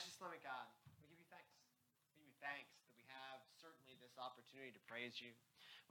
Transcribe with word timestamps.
Gracious, 0.00 0.16
loving 0.22 0.40
God, 0.40 0.64
we 0.96 1.12
give 1.12 1.12
you 1.12 1.28
thanks. 1.28 1.52
We 2.08 2.24
give 2.24 2.24
you 2.24 2.32
thanks 2.40 2.72
that 2.72 2.88
we 2.96 3.04
have 3.12 3.36
certainly 3.60 4.00
this 4.00 4.16
opportunity 4.16 4.72
to 4.72 4.80
praise 4.88 5.20
you. 5.20 5.28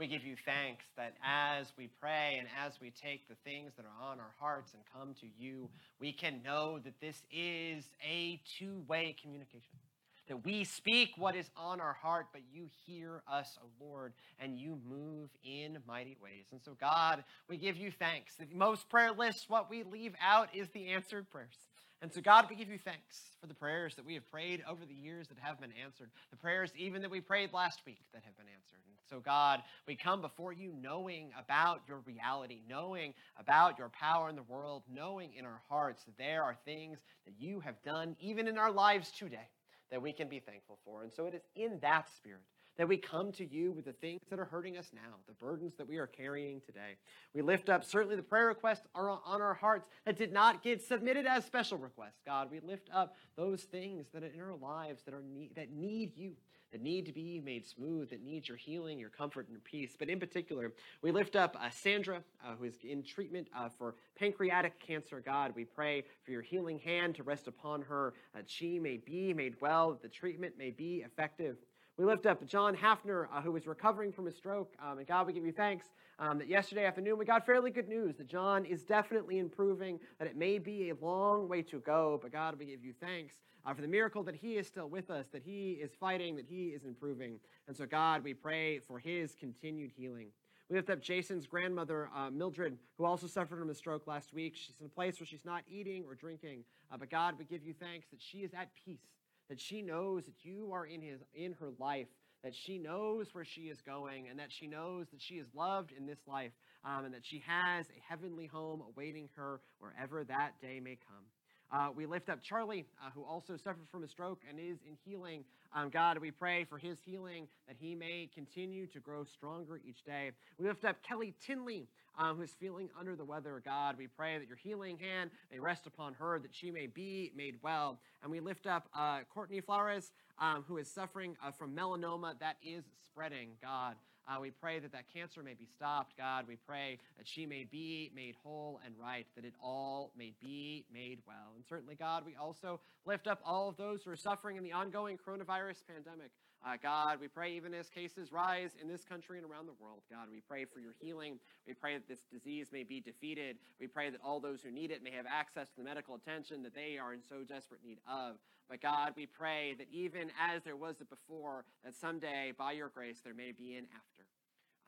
We 0.02 0.10
give 0.10 0.26
you 0.26 0.34
thanks 0.34 0.82
that 0.98 1.14
as 1.22 1.70
we 1.78 1.94
pray 2.02 2.42
and 2.42 2.50
as 2.58 2.82
we 2.82 2.90
take 2.90 3.30
the 3.30 3.38
things 3.46 3.78
that 3.78 3.86
are 3.86 4.02
on 4.02 4.18
our 4.18 4.34
hearts 4.40 4.74
and 4.74 4.82
come 4.90 5.14
to 5.22 5.30
you, 5.38 5.70
we 6.02 6.12
can 6.12 6.42
know 6.42 6.80
that 6.80 6.98
this 6.98 7.22
is 7.30 7.86
a 8.02 8.42
two 8.58 8.82
way 8.90 9.16
communication. 9.22 9.78
That 10.26 10.44
we 10.44 10.64
speak 10.64 11.14
what 11.16 11.36
is 11.36 11.52
on 11.56 11.80
our 11.80 11.94
heart, 11.94 12.34
but 12.34 12.42
you 12.52 12.66
hear 12.88 13.22
us, 13.30 13.60
O 13.62 13.70
Lord, 13.78 14.14
and 14.40 14.58
you 14.58 14.80
move 14.90 15.30
in 15.46 15.78
mighty 15.88 16.18
ways. 16.18 16.50
And 16.52 16.60
so, 16.66 16.74
God, 16.82 17.24
we 17.48 17.58
give 17.58 17.78
you 17.78 17.92
thanks. 17.92 18.34
Most 18.56 18.90
prayer 18.90 19.12
lists, 19.12 19.46
what 19.48 19.70
we 19.70 19.84
leave 19.84 20.16
out 20.20 20.50
is 20.56 20.68
the 20.74 20.88
answered 20.88 21.30
prayers. 21.30 21.69
And 22.02 22.14
so, 22.14 22.22
God, 22.22 22.46
we 22.50 22.56
give 22.56 22.70
you 22.70 22.78
thanks 22.78 23.36
for 23.42 23.48
the 23.48 23.54
prayers 23.54 23.96
that 23.96 24.06
we 24.06 24.14
have 24.14 24.30
prayed 24.32 24.64
over 24.70 24.86
the 24.86 24.94
years 24.94 25.28
that 25.28 25.38
have 25.40 25.60
been 25.60 25.74
answered, 25.84 26.10
the 26.32 26.38
prayers 26.38 26.72
even 26.78 27.02
that 27.02 27.12
we 27.12 27.20
prayed 27.20 27.52
last 27.52 27.82
week 27.86 28.00
that 28.14 28.24
have 28.24 28.38
been 28.38 28.46
answered. 28.46 28.80
And 28.88 28.96
so, 29.10 29.20
God, 29.20 29.62
we 29.86 29.96
come 29.96 30.22
before 30.22 30.54
you 30.54 30.74
knowing 30.82 31.32
about 31.38 31.82
your 31.90 31.98
reality, 32.06 32.62
knowing 32.70 33.14
about 33.38 33.78
your 33.78 33.90
power 33.90 34.30
in 34.30 34.38
the 34.38 34.44
world, 34.44 34.84
knowing 34.90 35.34
in 35.38 35.46
our 35.46 35.62
hearts 35.68 36.06
that 36.06 36.18
there 36.18 36.44
are 36.44 36.56
things 36.64 37.00
that 37.26 37.34
you 37.38 37.60
have 37.60 37.82
done 37.84 38.16
even 38.22 38.48
in 38.48 38.58
our 38.58 38.72
lives 38.72 39.12
today 39.12 39.50
that 39.92 40.02
we 40.02 40.14
can 40.14 40.30
be 40.30 40.40
thankful 40.40 40.80
for. 40.86 41.04
And 41.04 41.12
so, 41.12 41.26
it 41.26 41.34
is 41.34 41.42
in 41.56 41.80
that 41.82 42.08
spirit 42.16 42.42
that 42.80 42.88
we 42.88 42.96
come 42.96 43.30
to 43.34 43.46
you 43.46 43.74
with 43.74 43.84
the 43.84 43.92
things 43.92 44.22
that 44.30 44.40
are 44.40 44.46
hurting 44.46 44.78
us 44.78 44.92
now, 44.94 45.18
the 45.28 45.34
burdens 45.34 45.74
that 45.78 45.86
we 45.86 45.98
are 45.98 46.08
carrying 46.08 46.62
today. 46.62 46.96
We 47.36 47.42
lift 47.42 47.68
up 47.68 47.84
certainly 47.84 48.16
the 48.16 48.24
prayer 48.24 48.48
requests 48.48 48.88
are 48.96 49.10
on 49.10 49.42
our 49.42 49.54
hearts 49.54 49.90
that 50.06 50.18
did 50.18 50.32
not 50.32 50.64
get 50.64 50.82
submitted 50.82 51.26
as 51.26 51.44
special 51.44 51.78
requests. 51.78 52.22
God, 52.26 52.50
we 52.50 52.62
lift 52.62 52.90
up 52.94 53.18
those 53.36 53.64
things 53.64 54.06
that 54.14 54.24
are 54.24 54.28
in 54.28 54.40
our 54.40 54.56
lives 54.56 55.04
that 55.04 55.14
are 55.14 55.22
need, 55.22 55.56
that 55.56 55.74
need 55.74 56.16
you, 56.16 56.32
that 56.72 56.82
need 56.82 57.06
to 57.08 57.12
be 57.12 57.42
made 57.44 57.68
smooth, 57.68 58.12
that 58.12 58.24
need 58.24 58.48
your 58.48 58.56
healing, 58.56 58.98
your 58.98 59.10
comfort, 59.10 59.48
and 59.48 59.52
your 59.52 59.62
peace. 59.62 59.98
But 60.00 60.08
in 60.08 60.18
particular, 60.18 60.72
we 61.02 61.12
lift 61.12 61.36
up 61.36 61.58
uh, 61.60 61.70
Sandra, 61.72 62.24
uh, 62.46 62.56
who 62.58 62.64
is 62.64 62.76
in 62.84 63.04
treatment 63.04 63.50
uh, 63.54 63.68
for 63.68 63.96
pancreatic 64.18 64.80
cancer. 64.80 65.20
God, 65.20 65.52
we 65.54 65.66
pray 65.66 66.06
for 66.24 66.32
your 66.32 66.44
healing 66.44 66.80
hand 66.80 67.16
to 67.16 67.24
rest 67.24 67.48
upon 67.48 67.82
her, 67.82 68.14
that 68.34 68.50
she 68.50 68.80
may 68.80 68.96
be 68.96 69.34
made 69.34 69.56
well, 69.60 69.92
that 69.92 70.02
the 70.02 70.08
treatment 70.08 70.58
may 70.58 70.70
be 70.70 71.04
effective. 71.06 71.58
We 72.00 72.06
lift 72.06 72.26
up 72.26 72.46
John 72.48 72.78
Hafner, 72.78 73.28
uh, 73.30 73.42
who 73.42 73.54
is 73.58 73.68
recovering 73.68 74.14
from 74.14 74.26
a 74.28 74.32
stroke. 74.32 74.72
Um, 74.82 75.00
and 75.00 75.06
God, 75.06 75.28
we 75.28 75.34
give 75.34 75.46
you 75.46 75.52
thanks 75.52 75.88
um, 76.18 76.38
that 76.38 76.48
yesterday 76.48 76.86
afternoon 76.86 77.18
we 77.18 77.26
got 77.26 77.46
fairly 77.46 77.72
good 77.72 77.90
news 77.90 78.16
that 78.16 78.28
John 78.28 78.64
is 78.64 78.86
definitely 78.86 79.38
improving, 79.38 80.00
that 80.18 80.26
it 80.26 80.38
may 80.38 80.60
be 80.60 80.92
a 80.92 81.06
long 81.06 81.50
way 81.50 81.62
to 81.64 81.80
go. 81.80 82.18
But 82.22 82.32
God, 82.32 82.58
we 82.58 82.68
give 82.68 82.86
you 82.86 82.94
thanks 83.02 83.34
uh, 83.66 83.74
for 83.74 83.82
the 83.82 83.88
miracle 83.90 84.24
that 84.24 84.36
he 84.36 84.56
is 84.56 84.66
still 84.66 84.88
with 84.88 85.10
us, 85.10 85.26
that 85.34 85.44
he 85.44 85.72
is 85.72 85.92
fighting, 86.00 86.38
that 86.38 86.46
he 86.48 86.68
is 86.68 86.86
improving. 86.86 87.38
And 87.68 87.76
so, 87.76 87.86
God, 87.86 88.24
we 88.24 88.34
pray 88.34 88.80
for 88.80 88.98
his 88.98 89.36
continued 89.36 89.92
healing. 89.94 90.28
We 90.70 90.78
lift 90.78 90.90
up 90.90 91.02
Jason's 91.02 91.48
grandmother, 91.48 92.10
uh, 92.16 92.30
Mildred, 92.30 92.78
who 92.98 93.04
also 93.04 93.28
suffered 93.28 93.60
from 93.60 93.72
a 93.72 93.76
stroke 93.76 94.08
last 94.08 94.34
week. 94.34 94.56
She's 94.56 94.80
in 94.80 94.86
a 94.86 94.90
place 94.90 95.20
where 95.20 95.28
she's 95.28 95.44
not 95.44 95.64
eating 95.70 96.06
or 96.08 96.16
drinking. 96.16 96.64
Uh, 96.94 96.96
but 96.96 97.10
God, 97.10 97.36
we 97.38 97.44
give 97.44 97.66
you 97.66 97.74
thanks 97.78 98.08
that 98.12 98.22
she 98.22 98.38
is 98.38 98.54
at 98.54 98.70
peace 98.86 99.20
that 99.50 99.60
she 99.60 99.82
knows 99.82 100.26
that 100.26 100.44
you 100.44 100.72
are 100.74 100.86
in 100.86 101.02
his 101.02 101.20
in 101.34 101.54
her 101.54 101.70
life 101.80 102.08
that 102.44 102.56
she 102.56 102.78
knows 102.78 103.28
where 103.34 103.44
she 103.44 103.64
is 103.64 103.82
going 103.82 104.30
and 104.30 104.40
that 104.40 104.52
she 104.52 104.66
knows 104.66 105.08
that 105.12 105.22
she 105.22 105.36
is 105.36 105.48
loved 105.54 105.92
in 105.98 106.06
this 106.06 106.20
life 106.26 106.52
um, 106.86 107.04
and 107.06 107.14
that 107.14 107.26
she 107.26 107.44
has 107.46 107.86
a 107.88 108.02
heavenly 108.08 108.46
home 108.46 108.82
awaiting 108.90 109.28
her 109.36 109.60
wherever 109.80 110.24
that 110.24 110.54
day 110.62 110.80
may 110.80 110.98
come 111.08 111.26
uh, 111.72 111.90
we 111.96 112.06
lift 112.06 112.30
up 112.30 112.42
Charlie, 112.42 112.86
uh, 113.04 113.10
who 113.14 113.24
also 113.24 113.56
suffered 113.56 113.88
from 113.92 114.04
a 114.04 114.08
stroke 114.08 114.42
and 114.50 114.60
is 114.60 114.80
in 114.88 114.98
healing. 115.06 115.44
Um, 115.76 115.90
God, 115.90 116.18
we 116.18 116.32
pray 116.32 116.64
for 116.64 116.78
his 116.78 116.98
healing 117.06 117.48
that 117.68 117.78
he 117.80 117.94
may 117.94 118.30
continue 118.34 118.88
to 118.88 119.00
grow 119.00 119.24
stronger 119.24 119.80
each 119.88 120.04
day. 120.04 120.32
We 120.58 120.68
lift 120.68 120.84
up 120.84 121.04
Kelly 121.04 121.36
Tinley, 121.46 121.88
um, 122.18 122.38
who 122.38 122.42
is 122.42 122.52
feeling 122.60 122.90
under 123.00 123.16
the 123.16 123.24
weather. 123.26 123.62
God, 123.64 123.98
we 123.98 124.08
pray 124.08 124.40
that 124.40 124.48
your 124.48 124.58
healing 124.58 124.98
hand 124.98 125.30
may 125.52 125.60
rest 125.60 125.86
upon 125.86 126.16
her, 126.16 126.40
that 126.40 126.56
she 126.56 126.72
may 126.72 126.88
be 126.88 127.32
made 127.36 127.56
well. 127.62 128.00
And 128.24 128.32
we 128.32 128.40
lift 128.40 128.66
up 128.66 128.90
uh, 128.98 129.20
Courtney 129.32 129.62
Flores, 129.62 130.12
um, 130.40 130.64
who 130.68 130.78
is 130.78 130.90
suffering 130.90 131.38
uh, 131.46 131.52
from 131.52 131.76
melanoma 131.76 132.40
that 132.40 132.58
is 132.64 132.84
spreading. 133.06 133.50
God, 133.62 133.96
uh, 134.30 134.40
we 134.40 134.52
pray 134.52 134.80
that 134.80 134.92
that 134.92 135.12
cancer 135.12 135.42
may 135.42 135.56
be 135.56 135.66
stopped, 135.66 136.16
God. 136.18 136.46
We 136.48 136.56
pray 136.56 137.00
that 137.18 137.28
she 137.28 137.46
may 137.46 137.64
be 137.64 138.12
made 138.16 138.36
whole 138.44 138.80
and 138.86 138.94
right, 139.02 139.26
that 139.36 139.44
it 139.44 139.56
all 139.62 140.12
may 140.16 140.34
be 140.40 140.86
made 140.94 141.20
well. 141.28 141.54
And 141.56 141.66
certainly, 141.68 141.96
God, 141.96 142.24
we 142.26 142.36
also 142.36 142.80
lift 143.06 143.26
up 143.28 143.42
all 143.44 143.70
of 143.70 143.78
those 143.78 144.04
who 144.04 144.12
are 144.12 144.16
suffering 144.16 144.58
in 144.58 144.64
the 144.64 144.72
ongoing 144.72 145.18
coronavirus 145.18 145.82
pandemic. 145.88 146.32
Uh, 146.66 146.76
God, 146.82 147.20
we 147.22 147.28
pray 147.30 147.54
even 147.54 147.74
as 147.74 147.90
cases 147.90 148.34
rise 148.34 148.72
in 148.82 148.88
this 148.88 149.06
country 149.06 149.38
and 149.38 149.50
around 149.50 149.66
the 149.66 149.74
world. 149.80 150.02
God, 150.12 150.28
we 150.30 150.42
pray 150.42 150.66
for 150.66 150.80
your 150.80 150.94
healing. 151.00 151.40
We 151.66 151.74
pray 151.74 151.94
that 151.94 152.08
this 152.08 152.20
disease 152.32 152.68
may 152.74 152.84
be 152.84 153.00
defeated. 153.00 153.56
We 153.80 153.88
pray 153.88 154.10
that 154.10 154.20
all 154.24 154.42
those 154.42 154.62
who 154.62 154.70
need 154.70 154.92
it 154.92 155.02
may 155.02 155.12
have 155.12 155.26
access 155.26 155.70
to 155.70 155.78
the 155.78 155.84
medical 155.84 156.16
attention 156.16 156.62
that 156.64 156.76
they 156.76 156.98
are 156.98 157.14
in 157.14 157.22
so 157.28 157.44
desperate 157.48 157.80
need 157.84 158.00
of. 158.12 158.36
But 158.70 158.82
God, 158.82 159.14
we 159.16 159.26
pray 159.26 159.74
that 159.78 159.88
even 159.92 160.32
as 160.40 160.64
there 160.64 160.76
was 160.76 161.00
it 161.00 161.10
before, 161.10 161.64
that 161.84 161.96
someday, 161.96 162.54
by 162.58 162.74
your 162.74 162.90
grace, 162.90 163.20
there 163.24 163.34
may 163.34 163.54
be 163.54 163.76
an 163.76 163.86
after. 163.96 164.19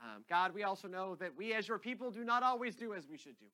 Um, 0.02 0.24
God, 0.30 0.54
we 0.54 0.64
also 0.64 0.88
know 0.88 1.16
that 1.16 1.32
we 1.38 1.54
as 1.54 1.68
your 1.68 1.78
people 1.78 2.10
do 2.10 2.24
not 2.24 2.44
always 2.44 2.76
do 2.76 2.94
as 2.94 3.08
we 3.08 3.18
should 3.18 3.38
do. 3.40 3.46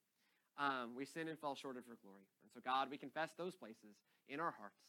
Um, 0.57 0.95
we 0.95 1.05
sin 1.05 1.27
and 1.27 1.37
fall 1.37 1.55
short 1.55 1.77
of 1.77 1.85
your 1.85 1.97
glory. 2.01 2.25
And 2.43 2.51
so, 2.53 2.61
God, 2.63 2.89
we 2.89 2.97
confess 2.97 3.31
those 3.37 3.55
places 3.55 3.97
in 4.29 4.39
our 4.39 4.53
hearts 4.57 4.79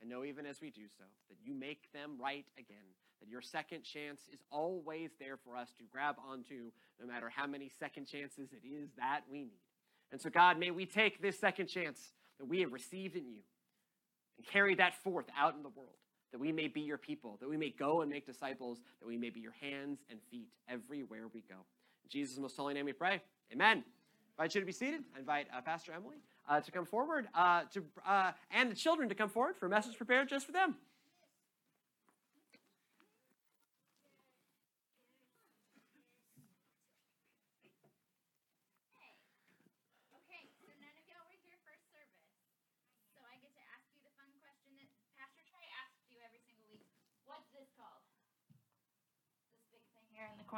and 0.00 0.08
know 0.08 0.24
even 0.24 0.46
as 0.46 0.60
we 0.60 0.70
do 0.70 0.82
so 0.96 1.04
that 1.28 1.36
you 1.42 1.54
make 1.54 1.92
them 1.92 2.12
right 2.20 2.46
again, 2.58 2.76
that 3.20 3.28
your 3.28 3.42
second 3.42 3.82
chance 3.82 4.20
is 4.32 4.40
always 4.50 5.10
there 5.18 5.36
for 5.36 5.56
us 5.56 5.72
to 5.78 5.84
grab 5.90 6.16
onto, 6.30 6.70
no 7.00 7.06
matter 7.06 7.28
how 7.28 7.46
many 7.46 7.68
second 7.78 8.06
chances 8.06 8.50
it 8.52 8.66
is 8.66 8.90
that 8.96 9.22
we 9.30 9.40
need. 9.40 9.60
And 10.12 10.20
so, 10.20 10.30
God, 10.30 10.58
may 10.58 10.70
we 10.70 10.86
take 10.86 11.20
this 11.20 11.38
second 11.38 11.66
chance 11.66 12.12
that 12.38 12.46
we 12.46 12.60
have 12.60 12.72
received 12.72 13.16
in 13.16 13.28
you 13.28 13.40
and 14.38 14.46
carry 14.46 14.74
that 14.76 14.94
forth 15.02 15.26
out 15.36 15.54
in 15.54 15.62
the 15.62 15.68
world, 15.68 15.98
that 16.32 16.38
we 16.38 16.52
may 16.52 16.68
be 16.68 16.80
your 16.80 16.98
people, 16.98 17.36
that 17.40 17.48
we 17.48 17.56
may 17.56 17.70
go 17.70 18.02
and 18.02 18.10
make 18.10 18.26
disciples, 18.26 18.80
that 19.00 19.06
we 19.06 19.16
may 19.16 19.30
be 19.30 19.40
your 19.40 19.54
hands 19.60 20.00
and 20.10 20.18
feet 20.30 20.48
everywhere 20.68 21.26
we 21.32 21.42
go. 21.48 21.56
In 22.04 22.10
Jesus' 22.10 22.38
most 22.38 22.56
holy 22.56 22.74
name 22.74 22.86
we 22.86 22.92
pray. 22.92 23.20
Amen. 23.52 23.84
I 24.38 24.42
invite 24.42 24.54
you 24.54 24.60
to 24.60 24.66
be 24.66 24.72
seated. 24.72 25.00
I 25.16 25.20
invite 25.20 25.46
uh, 25.54 25.60
Pastor 25.60 25.92
Emily 25.92 26.18
uh, 26.48 26.60
to 26.60 26.70
come 26.70 26.84
forward 26.84 27.28
uh, 27.34 27.62
to, 27.72 27.82
uh, 28.06 28.32
and 28.50 28.70
the 28.70 28.76
children 28.76 29.08
to 29.08 29.14
come 29.14 29.28
forward 29.28 29.56
for 29.56 29.66
a 29.66 29.68
message 29.68 29.96
prepared 29.96 30.28
just 30.28 30.46
for 30.46 30.52
them. 30.52 30.76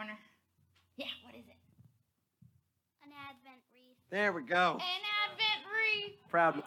Corner. 0.01 0.19
Yeah, 0.97 1.13
what 1.25 1.35
is 1.35 1.45
it? 1.45 1.61
An 3.05 3.13
Advent 3.29 3.61
wreath. 3.71 3.99
There 4.11 4.33
we 4.33 4.43
go. 4.43 4.79
An 4.81 5.03
Advent 5.29 5.61
wreath. 5.69 6.17
Proud. 6.31 6.63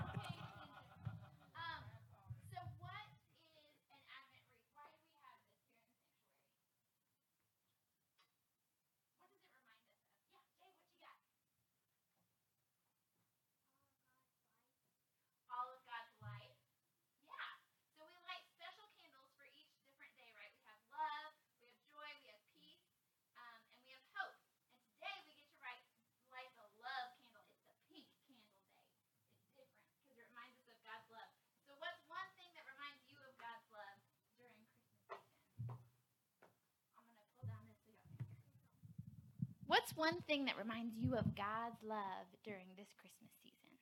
What's 39.84 40.00
one 40.00 40.24
thing 40.32 40.46
that 40.46 40.56
reminds 40.56 40.96
you 40.96 41.12
of 41.20 41.36
God's 41.36 41.84
love 41.84 42.32
during 42.48 42.72
this 42.80 42.96
Christmas 42.96 43.36
season? 43.44 43.76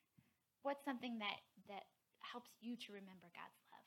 What's 0.65 0.81
something 0.81 1.21
that 1.21 1.45
that 1.69 1.85
helps 2.25 2.49
you 2.57 2.73
to 2.73 2.97
remember 2.97 3.29
God's 3.37 3.61
love? 3.69 3.85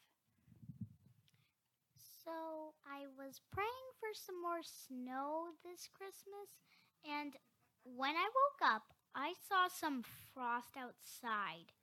So, 2.23 2.71
I 2.87 3.11
was 3.19 3.43
praying 3.51 3.89
for 3.99 4.15
some 4.15 4.39
more 4.39 4.63
snow 4.63 5.59
this 5.67 5.91
Christmas, 5.91 6.55
and 7.03 7.35
when 7.83 8.15
I 8.15 8.31
woke 8.31 8.63
up, 8.63 8.95
I 9.19 9.35
saw 9.51 9.67
some 9.67 10.05
frost 10.31 10.79
outside. 10.79 11.75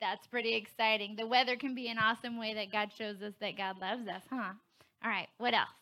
That's 0.00 0.28
pretty 0.28 0.54
exciting. 0.54 1.16
The 1.18 1.26
weather 1.26 1.56
can 1.56 1.74
be 1.74 1.88
an 1.88 1.98
awesome 1.98 2.38
way 2.38 2.54
that 2.54 2.70
God 2.70 2.94
shows 2.96 3.20
us 3.20 3.34
that 3.40 3.58
God 3.58 3.80
loves 3.80 4.06
us, 4.06 4.22
huh? 4.30 4.54
All 5.02 5.10
right, 5.10 5.26
what 5.38 5.54
else? 5.54 5.74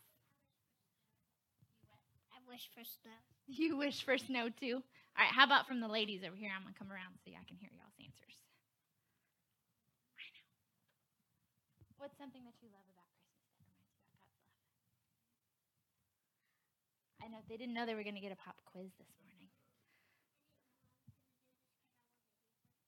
I 2.32 2.40
wish 2.48 2.70
for 2.72 2.80
snow. 2.80 3.27
You 3.48 3.76
wish 3.76 4.04
for 4.04 4.18
snow 4.18 4.48
too? 4.50 4.82
All 5.16 5.24
right, 5.24 5.32
how 5.32 5.44
about 5.44 5.66
from 5.66 5.80
the 5.80 5.88
ladies 5.88 6.22
over 6.24 6.36
here? 6.36 6.52
I'm 6.54 6.62
going 6.62 6.74
to 6.74 6.78
come 6.78 6.92
around 6.92 7.18
so 7.24 7.30
I 7.32 7.42
can 7.48 7.56
hear 7.58 7.70
y'all's 7.74 7.96
answers. 7.98 8.36
I 10.20 10.28
know. 10.36 10.48
What's 11.98 12.18
something 12.18 12.44
that 12.44 12.54
you 12.62 12.68
love 12.70 12.86
about 12.92 13.08
Christmas 13.16 13.48
that 13.50 13.58
reminds 13.64 13.96
you 13.98 14.04
about 14.04 14.12
God's 14.12 14.52
love? 14.60 14.76
I 17.24 17.28
know 17.32 17.40
they 17.48 17.56
didn't 17.56 17.74
know 17.74 17.86
they 17.86 17.96
were 17.96 18.04
going 18.06 18.20
to 18.20 18.24
get 18.24 18.32
a 18.32 18.36
pop 18.40 18.56
quiz 18.68 18.92
this 19.00 19.08
morning. 19.24 19.48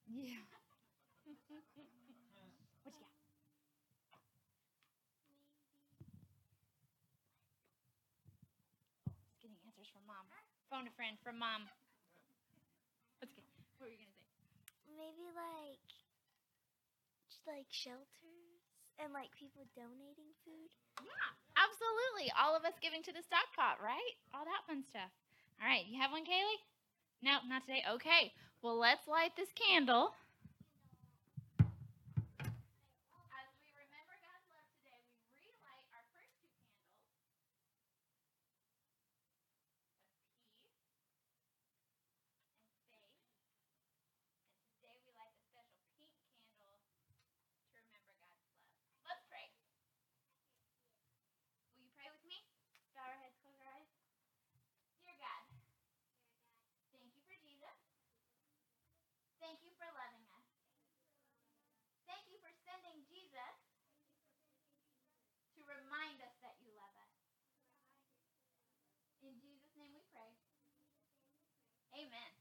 Yeah. 0.07 0.45
what 1.25 1.65
you 1.75 1.85
got? 2.29 2.53
Oh, 2.87 2.93
just 9.25 9.41
getting 9.41 9.57
answers 9.67 9.89
from 9.89 10.03
mom. 10.07 10.27
Phone 10.71 10.87
a 10.87 10.95
friend 10.95 11.19
from 11.27 11.43
mom. 11.43 11.67
Let's 13.19 13.35
get. 13.35 13.43
What 13.83 13.91
were 13.91 13.93
you 13.93 13.99
gonna 13.99 14.15
say? 14.23 14.31
Maybe 14.95 15.27
like, 15.35 15.83
like 17.43 17.67
shelters 17.75 18.63
and 19.03 19.11
like 19.11 19.35
people 19.35 19.67
donating 19.75 20.31
food. 20.47 20.71
Yeah, 21.03 21.35
absolutely. 21.59 22.31
All 22.39 22.55
of 22.55 22.63
us 22.63 22.79
giving 22.79 23.03
to 23.03 23.11
the 23.11 23.27
stock 23.27 23.51
pot, 23.59 23.83
right? 23.83 24.15
All 24.31 24.47
that 24.47 24.63
fun 24.71 24.87
stuff. 24.87 25.11
All 25.59 25.67
right, 25.67 25.83
you 25.91 25.99
have 25.99 26.15
one, 26.15 26.23
Kaylee? 26.23 26.63
No, 27.19 27.43
not 27.51 27.67
today. 27.67 27.83
Okay. 27.99 28.31
Well, 28.63 28.79
let's 28.79 29.11
light 29.11 29.35
this 29.35 29.51
candle. 29.59 30.15
As 33.11 33.49
we 33.59 33.75
remember 33.75 34.15
God's 34.23 34.47
love 34.55 34.71
today, 34.79 35.03
we 35.35 35.51
relight 35.51 35.85
our 35.99 36.07
first 36.15 36.33
two 36.41 36.49
candles 36.63 36.95
of 36.95 37.83
peace 37.91 38.13
and 38.17 38.31
faith. 42.95 43.17
And 44.53 44.69
today 44.81 44.97
we 45.05 45.13
light 45.17 45.33
the 45.37 45.45
special 45.53 45.81
pink 45.97 46.13
candle 46.25 46.81
to 46.81 47.77
remember 47.77 48.13
God's 48.21 48.21
love. 48.29 48.41
Let's 49.09 49.25
pray. 49.29 49.49
Will 51.77 51.85
you 51.85 51.93
pray 51.97 52.09
with 52.13 52.25
me? 52.29 52.45
Bow 52.97 53.05
our 53.09 53.17
heads, 53.21 53.37
close 53.45 53.57
our 53.61 53.69
eyes. 53.73 53.93
Dear 55.05 55.17
God, 55.21 55.45
thank 56.93 57.13
you 57.13 57.21
for 57.25 57.37
Jesus. 57.41 57.77
Thank 59.41 59.65
you 59.65 59.73
for 59.81 59.89
loving 59.97 60.25
us. 60.37 60.45
Thank 62.05 62.29
you 62.29 62.37
for 62.45 62.53
sending 62.69 63.01
Jesus 63.09 63.57
to 65.57 65.65
remind 65.65 66.21
us 66.21 66.35
that 66.45 66.61
you 66.61 66.69
love 66.77 66.93
us. 67.01 67.15
In 69.25 69.33
Jesus' 69.41 69.73
name 69.81 69.97
we 69.97 70.05
pray. 70.13 70.33
Amen. 71.97 72.33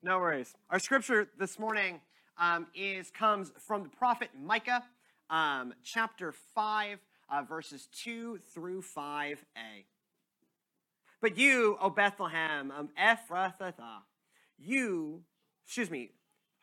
No 0.00 0.18
worries. 0.20 0.54
Our 0.70 0.78
scripture 0.78 1.26
this 1.40 1.58
morning 1.58 2.00
um, 2.38 2.68
is 2.72 3.10
comes 3.10 3.50
from 3.58 3.82
the 3.82 3.88
prophet 3.88 4.28
Micah, 4.40 4.84
um, 5.28 5.74
chapter 5.82 6.32
five, 6.54 7.00
uh, 7.28 7.42
verses 7.42 7.88
two 7.92 8.38
through 8.54 8.82
five 8.82 9.44
a. 9.56 9.84
But 11.20 11.36
you, 11.36 11.76
O 11.80 11.90
Bethlehem, 11.90 12.70
um, 12.70 12.90
Ephrathah, 12.96 13.72
you, 14.56 15.22
excuse 15.66 15.90
me, 15.90 16.12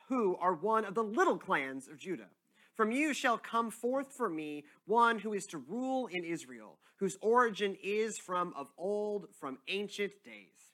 who 0.08 0.38
are 0.38 0.54
one 0.54 0.86
of 0.86 0.96
the 0.96 1.04
little 1.04 1.38
clans 1.38 1.90
of 1.90 1.98
Judah. 1.98 2.30
From 2.74 2.94
you 2.94 3.14
shall 3.14 3.38
come 3.38 3.70
forth 3.70 4.14
for 4.14 4.30
me 4.30 4.64
one 4.86 5.20
who 5.20 5.34
is 5.34 5.46
to 5.48 5.58
rule 5.58 6.08
in 6.08 6.24
Israel, 6.24 6.78
whose 7.00 7.18
origin 7.20 7.76
is 7.84 8.18
from 8.18 8.54
of 8.56 8.72
old, 8.78 9.28
from 9.38 9.58
ancient 9.68 10.14
days. 10.24 10.65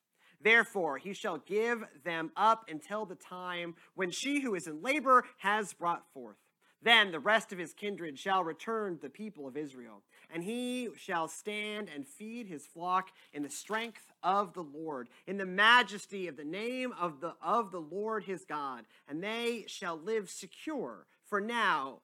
Therefore, 0.43 0.97
he 0.97 1.13
shall 1.13 1.37
give 1.37 1.83
them 2.03 2.31
up 2.35 2.65
until 2.69 3.05
the 3.05 3.15
time 3.15 3.75
when 3.95 4.11
she 4.11 4.41
who 4.41 4.55
is 4.55 4.67
in 4.67 4.81
labor 4.81 5.25
has 5.37 5.73
brought 5.73 6.03
forth. 6.13 6.37
Then 6.83 7.11
the 7.11 7.19
rest 7.19 7.51
of 7.51 7.59
his 7.59 7.73
kindred 7.73 8.17
shall 8.17 8.43
return 8.43 8.95
to 8.95 9.01
the 9.03 9.09
people 9.09 9.47
of 9.47 9.55
Israel, 9.55 10.01
and 10.33 10.43
he 10.43 10.89
shall 10.97 11.27
stand 11.27 11.89
and 11.93 12.07
feed 12.07 12.47
his 12.47 12.65
flock 12.65 13.09
in 13.33 13.43
the 13.43 13.49
strength 13.49 14.11
of 14.23 14.53
the 14.53 14.63
Lord, 14.63 15.07
in 15.27 15.37
the 15.37 15.45
majesty 15.45 16.27
of 16.27 16.37
the 16.37 16.43
name 16.43 16.91
of 16.99 17.21
the 17.21 17.35
of 17.39 17.71
the 17.71 17.81
Lord 17.81 18.23
his 18.23 18.45
God, 18.45 18.85
and 19.07 19.23
they 19.23 19.65
shall 19.67 19.95
live 19.95 20.29
secure. 20.29 21.05
For 21.25 21.39
now 21.39 21.99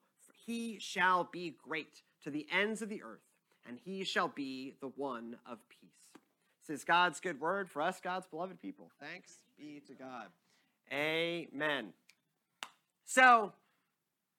he 0.46 0.78
shall 0.78 1.24
be 1.24 1.56
great 1.60 2.02
to 2.22 2.30
the 2.30 2.46
ends 2.52 2.80
of 2.80 2.88
the 2.88 3.02
earth, 3.02 3.26
and 3.66 3.80
he 3.84 4.04
shall 4.04 4.28
be 4.28 4.74
the 4.80 4.88
one 4.88 5.38
of 5.44 5.58
peace. 5.68 5.87
This 6.68 6.80
is 6.80 6.84
God's 6.84 7.18
good 7.18 7.40
word 7.40 7.70
for 7.70 7.80
us, 7.80 7.98
God's 7.98 8.26
beloved 8.26 8.60
people. 8.60 8.90
Thanks 9.00 9.36
be 9.56 9.80
to 9.86 9.94
God. 9.94 10.26
Amen. 10.92 11.94
So, 13.06 13.52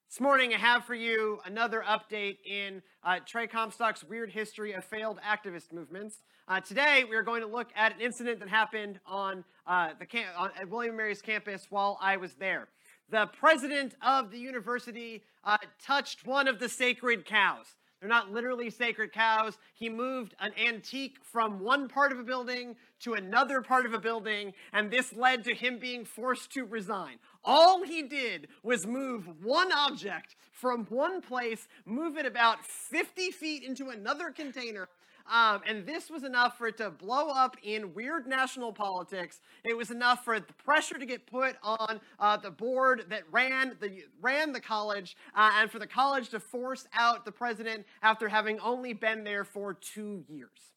this 0.07 0.21
morning 0.21 0.53
I 0.53 0.57
have 0.57 0.85
for 0.85 0.93
you 0.93 1.39
another 1.45 1.83
update 1.87 2.37
in 2.45 2.83
uh, 3.03 3.17
Trey 3.25 3.47
Comstock's 3.47 4.03
Weird 4.03 4.29
History 4.31 4.73
of 4.73 4.85
Failed 4.85 5.19
Activist 5.27 5.73
Movements. 5.73 6.17
Uh, 6.47 6.61
today 6.61 7.03
we 7.09 7.15
are 7.15 7.23
going 7.23 7.41
to 7.41 7.47
look 7.47 7.69
at 7.75 7.95
an 7.95 8.01
incident 8.01 8.39
that 8.41 8.49
happened 8.49 8.99
on 9.07 9.43
uh, 9.65 9.93
the 9.97 10.05
cam- 10.05 10.29
on, 10.37 10.51
at 10.55 10.69
William 10.69 10.95
Mary's 10.95 11.23
campus 11.23 11.65
while 11.71 11.97
I 11.99 12.17
was 12.17 12.35
there. 12.35 12.67
The 13.09 13.25
president 13.39 13.95
of 14.03 14.29
the 14.29 14.37
university 14.37 15.23
uh, 15.43 15.57
touched 15.83 16.27
one 16.27 16.47
of 16.47 16.59
the 16.59 16.69
sacred 16.69 17.25
cows. 17.25 17.65
They're 17.99 18.09
not 18.09 18.31
literally 18.31 18.69
sacred 18.69 19.11
cows. 19.11 19.57
He 19.75 19.89
moved 19.89 20.33
an 20.39 20.51
antique 20.57 21.17
from 21.21 21.59
one 21.59 21.89
part 21.89 22.11
of 22.13 22.19
a 22.19 22.23
building 22.23 22.77
to 23.01 23.13
another 23.13 23.61
part 23.61 23.85
of 23.85 23.93
a 23.93 23.99
building, 23.99 24.53
and 24.71 24.89
this 24.89 25.13
led 25.13 25.43
to 25.45 25.53
him 25.53 25.79
being 25.79 26.05
forced 26.05 26.51
to 26.53 26.63
resign. 26.63 27.17
All 27.43 27.83
he 27.83 28.03
did 28.03 28.47
was 28.63 28.87
move 28.87 29.27
one 29.43 29.71
object 29.73 30.35
from 30.51 30.85
one 30.85 31.21
place, 31.21 31.67
move 31.85 32.17
it 32.17 32.25
about 32.25 32.65
50 32.65 33.31
feet 33.31 33.63
into 33.63 33.89
another 33.89 34.31
container, 34.31 34.87
um, 35.29 35.61
and 35.67 35.85
this 35.85 36.09
was 36.09 36.23
enough 36.23 36.57
for 36.57 36.67
it 36.67 36.77
to 36.77 36.89
blow 36.89 37.29
up 37.29 37.55
in 37.63 37.93
weird 37.93 38.27
national 38.27 38.73
politics. 38.73 39.41
It 39.63 39.77
was 39.77 39.91
enough 39.91 40.25
for 40.25 40.39
the 40.39 40.53
pressure 40.53 40.97
to 40.97 41.05
get 41.05 41.27
put 41.27 41.55
on 41.61 42.01
uh, 42.19 42.37
the 42.37 42.51
board 42.51 43.05
that 43.09 43.23
ran 43.31 43.77
the 43.79 44.03
ran 44.21 44.51
the 44.51 44.59
college, 44.59 45.15
uh, 45.35 45.51
and 45.55 45.71
for 45.71 45.79
the 45.79 45.87
college 45.87 46.29
to 46.29 46.39
force 46.39 46.87
out 46.93 47.25
the 47.25 47.31
president 47.31 47.85
after 48.01 48.27
having 48.27 48.59
only 48.59 48.93
been 48.93 49.23
there 49.23 49.43
for 49.43 49.73
two 49.73 50.23
years. 50.27 50.73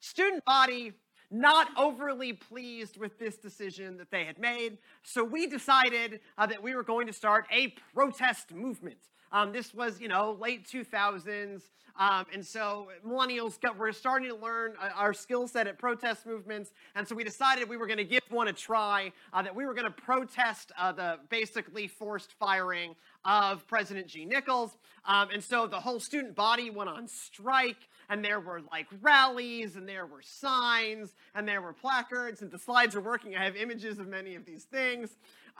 Student 0.00 0.44
body 0.44 0.92
not 1.30 1.68
overly 1.76 2.32
pleased 2.32 2.96
with 2.96 3.18
this 3.18 3.36
decision 3.36 3.96
that 3.98 4.10
they 4.10 4.24
had 4.24 4.38
made, 4.38 4.78
so 5.02 5.22
we 5.22 5.46
decided 5.46 6.20
uh, 6.36 6.46
that 6.46 6.62
we 6.62 6.74
were 6.74 6.82
going 6.82 7.06
to 7.06 7.12
start 7.12 7.46
a 7.52 7.74
protest 7.94 8.52
movement. 8.52 8.98
Um, 9.32 9.52
this 9.52 9.74
was, 9.74 10.00
you 10.00 10.08
know, 10.08 10.36
late 10.40 10.66
2000s. 10.66 11.62
Um, 11.98 12.26
and 12.32 12.46
so 12.46 12.88
millennials 13.04 13.60
got, 13.60 13.76
were 13.76 13.92
starting 13.92 14.30
to 14.30 14.36
learn 14.36 14.74
uh, 14.80 14.90
our 14.94 15.12
skill 15.12 15.48
set 15.48 15.66
at 15.66 15.78
protest 15.78 16.26
movements. 16.26 16.70
And 16.94 17.06
so 17.06 17.16
we 17.16 17.24
decided 17.24 17.68
we 17.68 17.76
were 17.76 17.88
going 17.88 17.98
to 17.98 18.04
give 18.04 18.22
one 18.30 18.46
a 18.46 18.52
try, 18.52 19.12
uh, 19.32 19.42
that 19.42 19.54
we 19.54 19.66
were 19.66 19.74
going 19.74 19.86
to 19.86 19.90
protest 19.90 20.70
uh, 20.78 20.92
the 20.92 21.18
basically 21.28 21.88
forced 21.88 22.32
firing 22.34 22.94
of 23.28 23.66
President 23.66 24.06
Gene 24.06 24.30
Nichols. 24.30 24.76
Um, 25.04 25.28
and 25.32 25.44
so 25.44 25.66
the 25.66 25.78
whole 25.78 26.00
student 26.00 26.34
body 26.34 26.70
went 26.70 26.88
on 26.88 27.06
strike, 27.06 27.88
and 28.08 28.24
there 28.24 28.40
were 28.40 28.62
like 28.72 28.86
rallies, 29.02 29.76
and 29.76 29.86
there 29.86 30.06
were 30.06 30.22
signs, 30.22 31.14
and 31.34 31.46
there 31.46 31.60
were 31.60 31.74
placards, 31.74 32.40
and 32.40 32.50
the 32.50 32.58
slides 32.58 32.96
are 32.96 33.00
working. 33.02 33.36
I 33.36 33.44
have 33.44 33.54
images 33.54 33.98
of 33.98 34.08
many 34.08 34.34
of 34.34 34.46
these 34.46 34.64
things. 34.64 35.10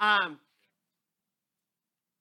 Um, 0.01 0.39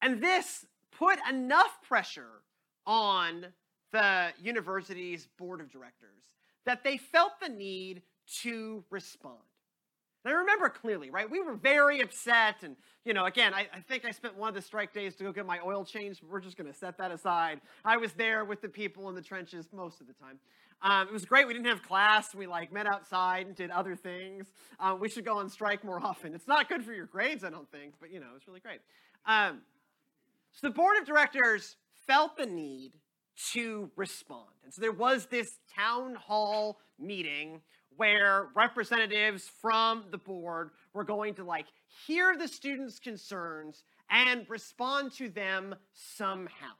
and 0.02 0.22
this 0.22 0.66
put 0.92 1.18
enough 1.30 1.80
pressure 1.88 2.44
on 2.86 3.48
the 3.92 4.30
university's 4.42 5.28
board 5.38 5.62
of 5.62 5.72
directors 5.72 6.24
that 6.66 6.84
they 6.84 6.98
felt 6.98 7.40
the 7.42 7.50
need 7.50 8.02
to 8.42 8.84
respond. 8.90 9.38
And 10.28 10.36
I 10.36 10.40
remember 10.40 10.68
clearly, 10.68 11.10
right? 11.10 11.32
We 11.32 11.40
were 11.40 11.56
very 11.56 12.02
upset. 12.02 12.64
And, 12.64 12.76
you 13.06 13.14
know, 13.14 13.28
again, 13.28 13.54
I, 13.54 13.70
I 13.74 13.80
think 13.80 14.04
I 14.04 14.12
spent 14.12 14.36
one 14.36 14.50
of 14.50 14.56
the 14.56 14.62
strike 14.62 14.94
days 14.94 15.16
to 15.16 15.24
go 15.24 15.32
get 15.32 15.46
my 15.46 15.62
oil 15.66 15.86
changed, 15.86 16.22
we're 16.22 16.42
just 16.42 16.58
going 16.58 16.70
to 16.70 16.78
set 16.78 16.98
that 16.98 17.12
aside. 17.12 17.62
I 17.86 17.96
was 17.96 18.12
there 18.12 18.44
with 18.44 18.62
the 18.62 18.68
people 18.68 19.08
in 19.08 19.16
the 19.16 19.22
trenches 19.22 19.70
most 19.72 20.02
of 20.02 20.08
the 20.08 20.12
time. 20.12 20.38
Um, 20.82 21.08
it 21.08 21.14
was 21.14 21.24
great. 21.24 21.48
We 21.48 21.54
didn't 21.54 21.68
have 21.68 21.82
class. 21.82 22.36
We 22.36 22.46
like 22.46 22.74
met 22.74 22.88
outside 22.88 23.48
and 23.48 23.56
did 23.56 23.72
other 23.72 23.96
things. 23.96 24.52
Um, 24.82 25.00
we 25.00 25.08
should 25.08 25.24
go 25.24 25.38
on 25.38 25.48
strike 25.48 25.86
more 25.86 26.04
often. 26.04 26.36
It's 26.36 26.46
not 26.46 26.68
good 26.68 26.84
for 26.84 26.92
your 26.92 27.06
grades, 27.06 27.46
I 27.46 27.50
don't 27.50 27.72
think, 27.72 27.94
but 28.02 28.12
you 28.12 28.20
know, 28.20 28.28
it's 28.36 28.50
really 28.50 28.60
great. 28.60 28.82
Um, 29.26 29.62
so 30.52 30.68
the 30.68 30.74
board 30.74 30.98
of 31.00 31.06
directors 31.06 31.78
felt 32.06 32.36
the 32.36 32.46
need 32.46 32.92
to 33.54 33.90
respond. 33.96 34.50
And 34.66 34.74
so 34.74 34.82
there 34.82 34.92
was 34.92 35.28
this 35.28 35.60
town 35.74 36.16
hall 36.16 36.82
meeting 37.00 37.62
where 37.98 38.48
representatives 38.56 39.50
from 39.62 40.06
the 40.12 40.18
board 40.18 40.70
were 40.94 41.04
going 41.04 41.34
to 41.36 41.44
like 41.44 41.66
hear 42.06 42.38
the 42.38 42.48
students' 42.48 43.00
concerns 43.00 43.84
and 44.10 44.46
respond 44.50 45.12
to 45.14 45.30
them 45.30 45.76
somehow. 45.94 46.74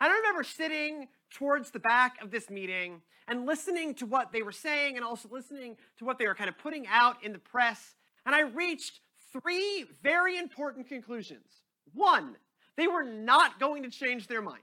I 0.00 0.08
remember 0.08 0.44
sitting 0.44 1.08
towards 1.30 1.70
the 1.70 1.78
back 1.78 2.20
of 2.22 2.30
this 2.30 2.50
meeting 2.50 3.02
and 3.28 3.46
listening 3.46 3.94
to 3.94 4.06
what 4.06 4.32
they 4.32 4.42
were 4.42 4.52
saying 4.52 4.96
and 4.96 5.04
also 5.04 5.28
listening 5.30 5.76
to 5.98 6.04
what 6.04 6.18
they 6.18 6.26
were 6.26 6.34
kind 6.34 6.50
of 6.50 6.58
putting 6.58 6.86
out 6.86 7.22
in 7.24 7.32
the 7.32 7.38
press. 7.38 7.94
And 8.26 8.34
I 8.34 8.40
reached 8.42 9.00
three 9.32 9.86
very 10.02 10.38
important 10.38 10.88
conclusions. 10.88 11.62
One, 11.94 12.36
they 12.76 12.86
were 12.86 13.04
not 13.04 13.60
going 13.60 13.82
to 13.84 13.90
change 13.90 14.26
their 14.26 14.42
mind. 14.42 14.62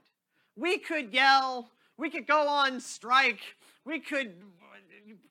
We 0.56 0.78
could 0.78 1.12
yell, 1.12 1.70
we 1.96 2.10
could 2.10 2.26
go 2.26 2.46
on 2.46 2.80
strike, 2.80 3.40
we 3.84 4.00
could 4.00 4.34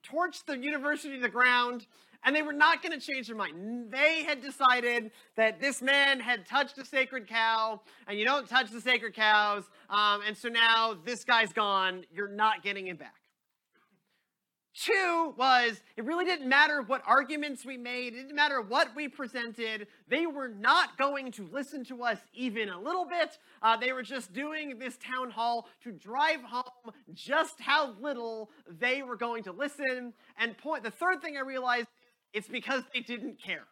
torch 0.03 0.45
the 0.45 0.57
university 0.57 1.15
to 1.15 1.21
the 1.21 1.29
ground, 1.29 1.85
and 2.23 2.35
they 2.35 2.41
were 2.41 2.53
not 2.53 2.83
going 2.83 2.97
to 2.97 3.05
change 3.05 3.27
their 3.27 3.35
mind. 3.35 3.91
They 3.91 4.23
had 4.23 4.41
decided 4.41 5.11
that 5.35 5.59
this 5.59 5.81
man 5.81 6.19
had 6.19 6.45
touched 6.45 6.77
a 6.77 6.85
sacred 6.85 7.27
cow, 7.27 7.81
and 8.07 8.19
you 8.19 8.25
don't 8.25 8.47
touch 8.47 8.71
the 8.71 8.81
sacred 8.81 9.13
cows, 9.13 9.63
um, 9.89 10.21
and 10.27 10.37
so 10.37 10.49
now 10.49 10.97
this 11.05 11.23
guy's 11.23 11.53
gone. 11.53 12.03
You're 12.13 12.27
not 12.27 12.63
getting 12.63 12.87
him 12.87 12.97
back. 12.97 13.15
Two 14.75 15.33
was 15.35 15.81
it 15.97 16.05
really 16.05 16.25
didn't 16.25 16.47
matter 16.47 16.81
what 16.81 17.01
arguments 17.05 17.65
we 17.65 17.75
made, 17.75 18.13
it 18.13 18.17
didn't 18.17 18.35
matter 18.35 18.61
what 18.61 18.95
we 18.95 19.07
presented. 19.07 19.87
They 20.07 20.25
were 20.27 20.47
not 20.47 20.97
going 20.97 21.31
to 21.33 21.47
listen 21.51 21.83
to 21.85 22.03
us 22.03 22.19
even 22.33 22.69
a 22.69 22.79
little 22.79 23.05
bit. 23.05 23.37
Uh, 23.61 23.77
they 23.77 23.91
were 23.93 24.03
just 24.03 24.31
doing 24.31 24.77
this 24.77 24.97
town 24.97 25.31
hall 25.31 25.67
to 25.83 25.91
drive 25.91 26.41
home 26.43 26.93
just 27.13 27.59
how 27.59 27.95
little 27.99 28.51
they 28.67 29.01
were 29.01 29.17
going 29.17 29.43
to 29.43 29.51
listen. 29.51 30.13
And 30.37 30.57
point 30.57 30.83
the 30.83 30.91
third 30.91 31.21
thing 31.21 31.35
I 31.35 31.41
realized 31.41 31.87
it's 32.33 32.47
because 32.47 32.83
they 32.93 33.01
didn't 33.01 33.41
care. 33.41 33.65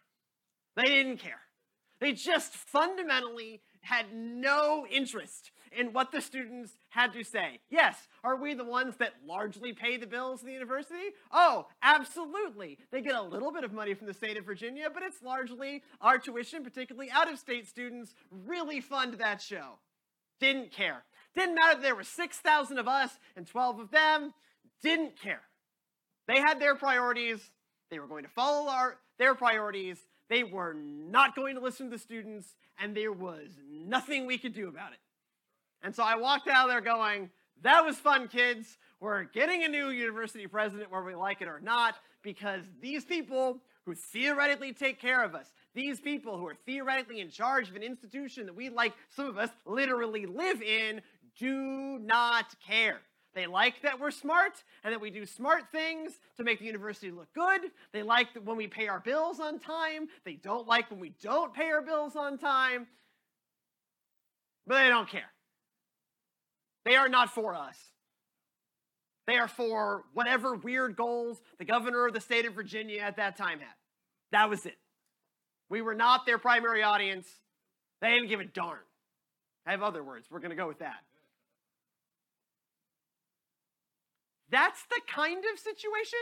They 0.75 0.85
didn't 0.85 1.17
care. 1.17 1.41
They 1.99 2.13
just 2.13 2.53
fundamentally 2.53 3.61
had 3.81 4.07
no 4.13 4.85
interest 4.89 5.51
in 5.71 5.93
what 5.93 6.11
the 6.11 6.21
students 6.21 6.73
had 6.89 7.13
to 7.13 7.23
say. 7.23 7.59
Yes, 7.69 8.07
are 8.23 8.35
we 8.35 8.53
the 8.53 8.63
ones 8.63 8.95
that 8.97 9.13
largely 9.25 9.73
pay 9.73 9.97
the 9.97 10.07
bills 10.07 10.41
in 10.41 10.47
the 10.47 10.53
university? 10.53 11.13
Oh, 11.31 11.67
absolutely. 11.81 12.77
They 12.91 13.01
get 13.01 13.15
a 13.15 13.21
little 13.21 13.51
bit 13.51 13.63
of 13.63 13.73
money 13.73 13.93
from 13.93 14.07
the 14.07 14.13
state 14.13 14.37
of 14.37 14.45
Virginia, 14.45 14.89
but 14.93 15.03
it's 15.03 15.21
largely 15.21 15.83
our 16.01 16.17
tuition, 16.17 16.63
particularly 16.63 17.09
out 17.11 17.31
of 17.31 17.39
state 17.39 17.67
students, 17.67 18.13
really 18.31 18.81
fund 18.81 19.15
that 19.15 19.41
show. 19.41 19.79
Didn't 20.39 20.71
care. 20.71 21.03
Didn't 21.35 21.55
matter 21.55 21.75
that 21.75 21.83
there 21.83 21.95
were 21.95 22.03
6,000 22.03 22.77
of 22.77 22.87
us 22.87 23.11
and 23.35 23.47
12 23.47 23.79
of 23.79 23.91
them. 23.91 24.33
Didn't 24.81 25.19
care. 25.19 25.41
They 26.27 26.39
had 26.39 26.59
their 26.59 26.75
priorities. 26.75 27.39
They 27.89 27.99
were 27.99 28.07
going 28.07 28.23
to 28.23 28.29
follow 28.29 28.69
our, 28.69 28.97
their 29.17 29.35
priorities. 29.35 29.97
They 30.29 30.43
were 30.43 30.73
not 30.73 31.35
going 31.35 31.55
to 31.55 31.61
listen 31.61 31.89
to 31.89 31.95
the 31.95 32.01
students, 32.01 32.55
and 32.77 32.95
there 32.95 33.13
was 33.13 33.49
nothing 33.69 34.25
we 34.25 34.37
could 34.37 34.53
do 34.53 34.67
about 34.67 34.91
it. 34.91 34.99
And 35.87 35.95
so 35.95 36.03
I 36.03 36.17
walked 36.17 36.49
out 36.49 36.65
of 36.65 36.69
there 36.69 36.81
going, 36.81 37.29
that 37.61 37.85
was 37.85 37.95
fun, 37.95 38.27
kids. 38.27 38.77
We're 38.99 39.23
getting 39.23 39.63
a 39.63 39.69
new 39.69 39.87
university 39.87 40.45
president, 40.45 40.91
whether 40.91 41.05
we 41.05 41.15
like 41.15 41.41
it 41.41 41.47
or 41.47 41.61
not, 41.61 41.95
because 42.23 42.63
these 42.81 43.05
people 43.05 43.61
who 43.85 43.95
theoretically 43.95 44.73
take 44.73 44.99
care 44.99 45.23
of 45.23 45.33
us, 45.33 45.47
these 45.73 46.01
people 46.01 46.37
who 46.37 46.45
are 46.45 46.57
theoretically 46.65 47.21
in 47.21 47.29
charge 47.29 47.69
of 47.69 47.77
an 47.77 47.83
institution 47.83 48.47
that 48.47 48.53
we, 48.53 48.67
like 48.67 48.95
some 49.15 49.27
of 49.27 49.37
us, 49.37 49.49
literally 49.65 50.25
live 50.25 50.61
in, 50.61 50.99
do 51.39 51.97
not 51.99 52.53
care. 52.67 52.99
They 53.33 53.47
like 53.47 53.81
that 53.83 53.97
we're 53.97 54.11
smart 54.11 54.61
and 54.83 54.91
that 54.91 54.99
we 54.99 55.09
do 55.09 55.25
smart 55.25 55.71
things 55.71 56.19
to 56.35 56.43
make 56.43 56.59
the 56.59 56.65
university 56.65 57.11
look 57.11 57.33
good. 57.33 57.61
They 57.93 58.03
like 58.03 58.33
that 58.33 58.43
when 58.43 58.57
we 58.57 58.67
pay 58.67 58.89
our 58.89 58.99
bills 58.99 59.39
on 59.39 59.57
time. 59.57 60.09
They 60.25 60.33
don't 60.33 60.67
like 60.67 60.91
when 60.91 60.99
we 60.99 61.13
don't 61.23 61.53
pay 61.53 61.69
our 61.69 61.81
bills 61.81 62.17
on 62.17 62.37
time. 62.37 62.87
But 64.65 64.83
they 64.83 64.89
don't 64.89 65.07
care. 65.07 65.31
They 66.87 66.95
are 66.95 67.09
not 67.09 67.29
for 67.33 67.53
us. 67.53 67.77
They 69.27 69.35
are 69.35 69.49
for 69.49 70.05
whatever 70.13 70.55
weird 70.55 70.95
goals 70.95 71.37
the 71.59 71.65
governor 71.65 72.07
of 72.07 72.13
the 72.13 72.21
state 72.21 72.45
of 72.45 72.53
Virginia 72.53 73.01
at 73.01 73.17
that 73.17 73.35
time 73.35 73.59
had. 73.59 73.75
That 74.31 74.49
was 74.49 74.65
it. 74.65 74.77
We 75.69 75.81
were 75.81 75.95
not 75.95 76.25
their 76.25 76.37
primary 76.37 76.83
audience. 76.83 77.27
They 78.01 78.11
didn't 78.11 78.29
give 78.29 78.39
a 78.39 78.45
darn. 78.45 78.79
I 79.65 79.71
have 79.71 79.83
other 79.83 80.01
words. 80.01 80.27
We're 80.31 80.39
going 80.39 80.51
to 80.51 80.55
go 80.55 80.65
with 80.65 80.79
that. 80.79 81.03
That's 84.49 84.81
the 84.89 85.01
kind 85.13 85.43
of 85.51 85.59
situation 85.59 86.19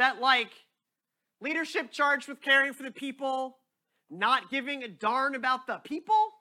that, 0.00 0.20
like, 0.20 0.50
leadership 1.40 1.92
charged 1.92 2.26
with 2.26 2.42
caring 2.42 2.72
for 2.72 2.82
the 2.82 2.90
people, 2.90 3.58
not 4.10 4.50
giving 4.50 4.82
a 4.82 4.88
darn 4.88 5.36
about 5.36 5.68
the 5.68 5.76
people, 5.84 6.32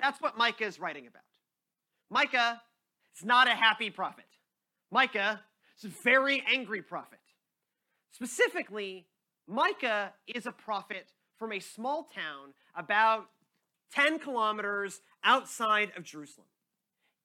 that's 0.00 0.18
what 0.22 0.38
Micah 0.38 0.64
is 0.64 0.80
writing 0.80 1.06
about. 1.06 1.23
Micah 2.14 2.62
is 3.16 3.24
not 3.24 3.48
a 3.48 3.56
happy 3.56 3.90
prophet. 3.90 4.28
Micah 4.92 5.40
is 5.76 5.84
a 5.84 5.88
very 5.88 6.44
angry 6.48 6.80
prophet. 6.80 7.18
Specifically, 8.12 9.08
Micah 9.48 10.12
is 10.28 10.46
a 10.46 10.52
prophet 10.52 11.08
from 11.40 11.50
a 11.50 11.58
small 11.58 12.04
town 12.14 12.54
about 12.76 13.30
10 13.92 14.20
kilometers 14.20 15.00
outside 15.24 15.90
of 15.96 16.04
Jerusalem. 16.04 16.46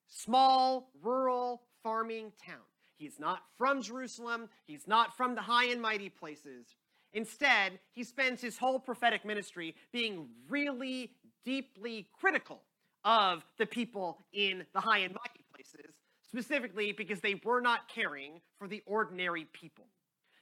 Small, 0.07 0.89
rural, 1.03 1.61
farming 1.83 2.31
town. 2.43 2.65
He's 2.97 3.19
not 3.19 3.43
from 3.59 3.83
Jerusalem. 3.83 4.49
He's 4.65 4.87
not 4.87 5.15
from 5.15 5.35
the 5.35 5.41
high 5.41 5.65
and 5.65 5.79
mighty 5.79 6.09
places. 6.09 6.65
Instead, 7.13 7.77
he 7.91 8.03
spends 8.03 8.41
his 8.41 8.57
whole 8.57 8.79
prophetic 8.79 9.23
ministry 9.23 9.75
being 9.91 10.29
really 10.49 11.11
deeply 11.45 12.07
critical 12.19 12.63
of 13.09 13.43
the 13.57 13.65
people 13.65 14.23
in 14.33 14.63
the 14.71 14.79
high 14.79 14.99
and 14.99 15.15
mighty 15.15 15.43
places, 15.51 15.95
specifically 16.21 16.91
because 16.91 17.21
they 17.21 17.41
were 17.43 17.59
not 17.59 17.89
caring 17.89 18.39
for 18.59 18.67
the 18.67 18.83
ordinary 18.85 19.45
people. 19.45 19.85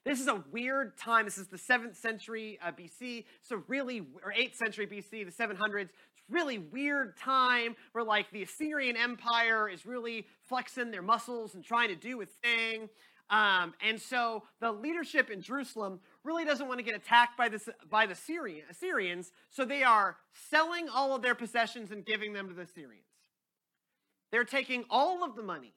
This 0.03 0.19
is 0.19 0.27
a 0.27 0.43
weird 0.51 0.97
time. 0.97 1.23
This 1.23 1.37
is 1.37 1.47
the 1.47 1.57
7th 1.57 1.95
century 1.95 2.59
uh, 2.61 2.71
BC, 2.73 3.23
so 3.41 3.63
really, 3.69 3.99
or 4.21 4.33
8th 4.37 4.55
century 4.55 4.85
BC, 4.85 5.25
the 5.25 5.31
700s. 5.31 5.83
It's 5.83 6.23
really 6.29 6.57
weird 6.57 7.15
time 7.17 7.73
where, 7.93 8.03
like, 8.03 8.29
the 8.31 8.43
Assyrian 8.43 8.97
Empire 8.97 9.69
is 9.69 9.85
really 9.85 10.27
flexing 10.43 10.91
their 10.91 11.01
muscles 11.01 11.55
and 11.55 11.63
trying 11.63 11.87
to 11.87 11.95
do 11.95 12.21
a 12.21 12.25
thing. 12.25 12.89
Um, 13.29 13.73
and 13.85 13.99
so 13.99 14.43
the 14.59 14.71
leadership 14.71 15.29
in 15.29 15.41
Jerusalem 15.41 15.99
really 16.27 16.45
doesn't 16.45 16.67
want 16.67 16.79
to 16.79 16.83
get 16.83 16.95
attacked 16.95 17.37
by 17.37 17.49
the, 17.49 17.59
by 17.89 18.05
the 18.05 18.13
Syrian, 18.13 18.65
Assyrians, 18.69 19.31
so 19.49 19.65
they 19.65 19.81
are 19.81 20.17
selling 20.49 20.89
all 20.89 21.15
of 21.15 21.21
their 21.21 21.33
possessions 21.33 21.91
and 21.91 22.05
giving 22.05 22.33
them 22.33 22.49
to 22.49 22.53
the 22.53 22.67
Syrians. 22.67 23.05
They're 24.31 24.43
taking 24.43 24.83
all 24.89 25.23
of 25.23 25.35
the 25.35 25.41
money 25.41 25.73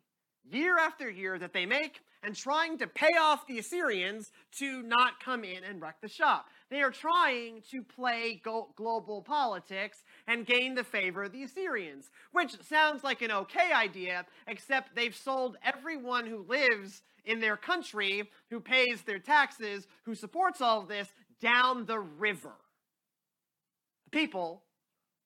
year 0.50 0.78
after 0.78 1.08
year 1.08 1.38
that 1.38 1.52
they 1.52 1.66
make 1.66 2.00
and 2.22 2.34
trying 2.34 2.78
to 2.78 2.86
pay 2.86 3.12
off 3.18 3.46
the 3.46 3.58
Assyrians 3.58 4.32
to 4.58 4.82
not 4.82 5.20
come 5.20 5.44
in 5.44 5.64
and 5.64 5.80
wreck 5.80 6.00
the 6.02 6.08
shop. 6.08 6.46
They 6.70 6.82
are 6.82 6.92
trying 6.92 7.62
to 7.72 7.82
play 7.82 8.40
global 8.76 9.22
politics 9.22 10.04
and 10.28 10.46
gain 10.46 10.76
the 10.76 10.84
favor 10.84 11.24
of 11.24 11.32
the 11.32 11.42
Assyrians, 11.42 12.10
which 12.30 12.54
sounds 12.62 13.02
like 13.02 13.22
an 13.22 13.32
okay 13.32 13.72
idea, 13.72 14.24
except 14.46 14.94
they've 14.94 15.14
sold 15.14 15.56
everyone 15.64 16.26
who 16.26 16.46
lives 16.48 17.02
in 17.24 17.40
their 17.40 17.56
country, 17.56 18.30
who 18.50 18.60
pays 18.60 19.02
their 19.04 19.18
taxes, 19.18 19.88
who 20.04 20.14
supports 20.14 20.60
all 20.60 20.82
of 20.82 20.88
this, 20.88 21.08
down 21.40 21.86
the 21.86 21.98
river. 21.98 22.54
The 24.04 24.18
people, 24.18 24.62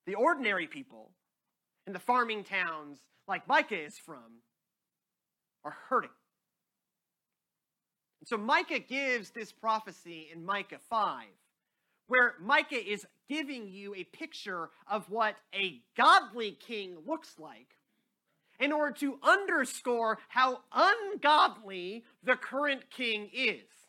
the 0.06 0.14
ordinary 0.14 0.66
people, 0.66 1.10
in 1.86 1.92
the 1.92 1.98
farming 1.98 2.44
towns 2.44 3.00
like 3.28 3.46
Micah 3.46 3.84
is 3.84 3.98
from, 3.98 4.40
are 5.62 5.76
hurting. 5.88 6.10
So 8.24 8.36
Micah 8.38 8.78
gives 8.78 9.30
this 9.30 9.52
prophecy 9.52 10.28
in 10.32 10.44
Micah 10.44 10.78
5, 10.88 11.26
where 12.06 12.34
Micah 12.40 12.90
is 12.90 13.06
giving 13.28 13.68
you 13.68 13.94
a 13.94 14.04
picture 14.04 14.70
of 14.90 15.10
what 15.10 15.36
a 15.54 15.80
godly 15.96 16.52
king 16.52 16.96
looks 17.06 17.38
like 17.38 17.76
in 18.58 18.72
order 18.72 18.92
to 18.92 19.18
underscore 19.22 20.18
how 20.28 20.60
ungodly 20.72 22.04
the 22.22 22.36
current 22.36 22.90
king 22.90 23.28
is. 23.32 23.83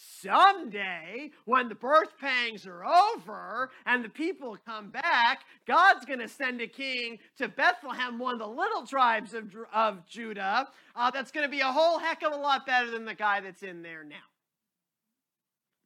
Someday, 0.00 1.32
when 1.44 1.68
the 1.68 1.74
birth 1.74 2.16
pangs 2.20 2.68
are 2.68 2.84
over 2.84 3.70
and 3.84 4.04
the 4.04 4.08
people 4.08 4.56
come 4.64 4.90
back, 4.90 5.40
God's 5.66 6.04
going 6.04 6.20
to 6.20 6.28
send 6.28 6.60
a 6.60 6.68
king 6.68 7.18
to 7.38 7.48
Bethlehem, 7.48 8.16
one 8.20 8.34
of 8.34 8.38
the 8.38 8.46
little 8.46 8.86
tribes 8.86 9.34
of, 9.34 9.52
of 9.74 10.06
Judah, 10.06 10.68
uh, 10.94 11.10
that's 11.10 11.32
going 11.32 11.44
to 11.44 11.50
be 11.50 11.60
a 11.60 11.72
whole 11.72 11.98
heck 11.98 12.22
of 12.22 12.32
a 12.32 12.36
lot 12.36 12.64
better 12.64 12.92
than 12.92 13.04
the 13.04 13.14
guy 13.14 13.40
that's 13.40 13.64
in 13.64 13.82
there 13.82 14.04
now. 14.04 14.16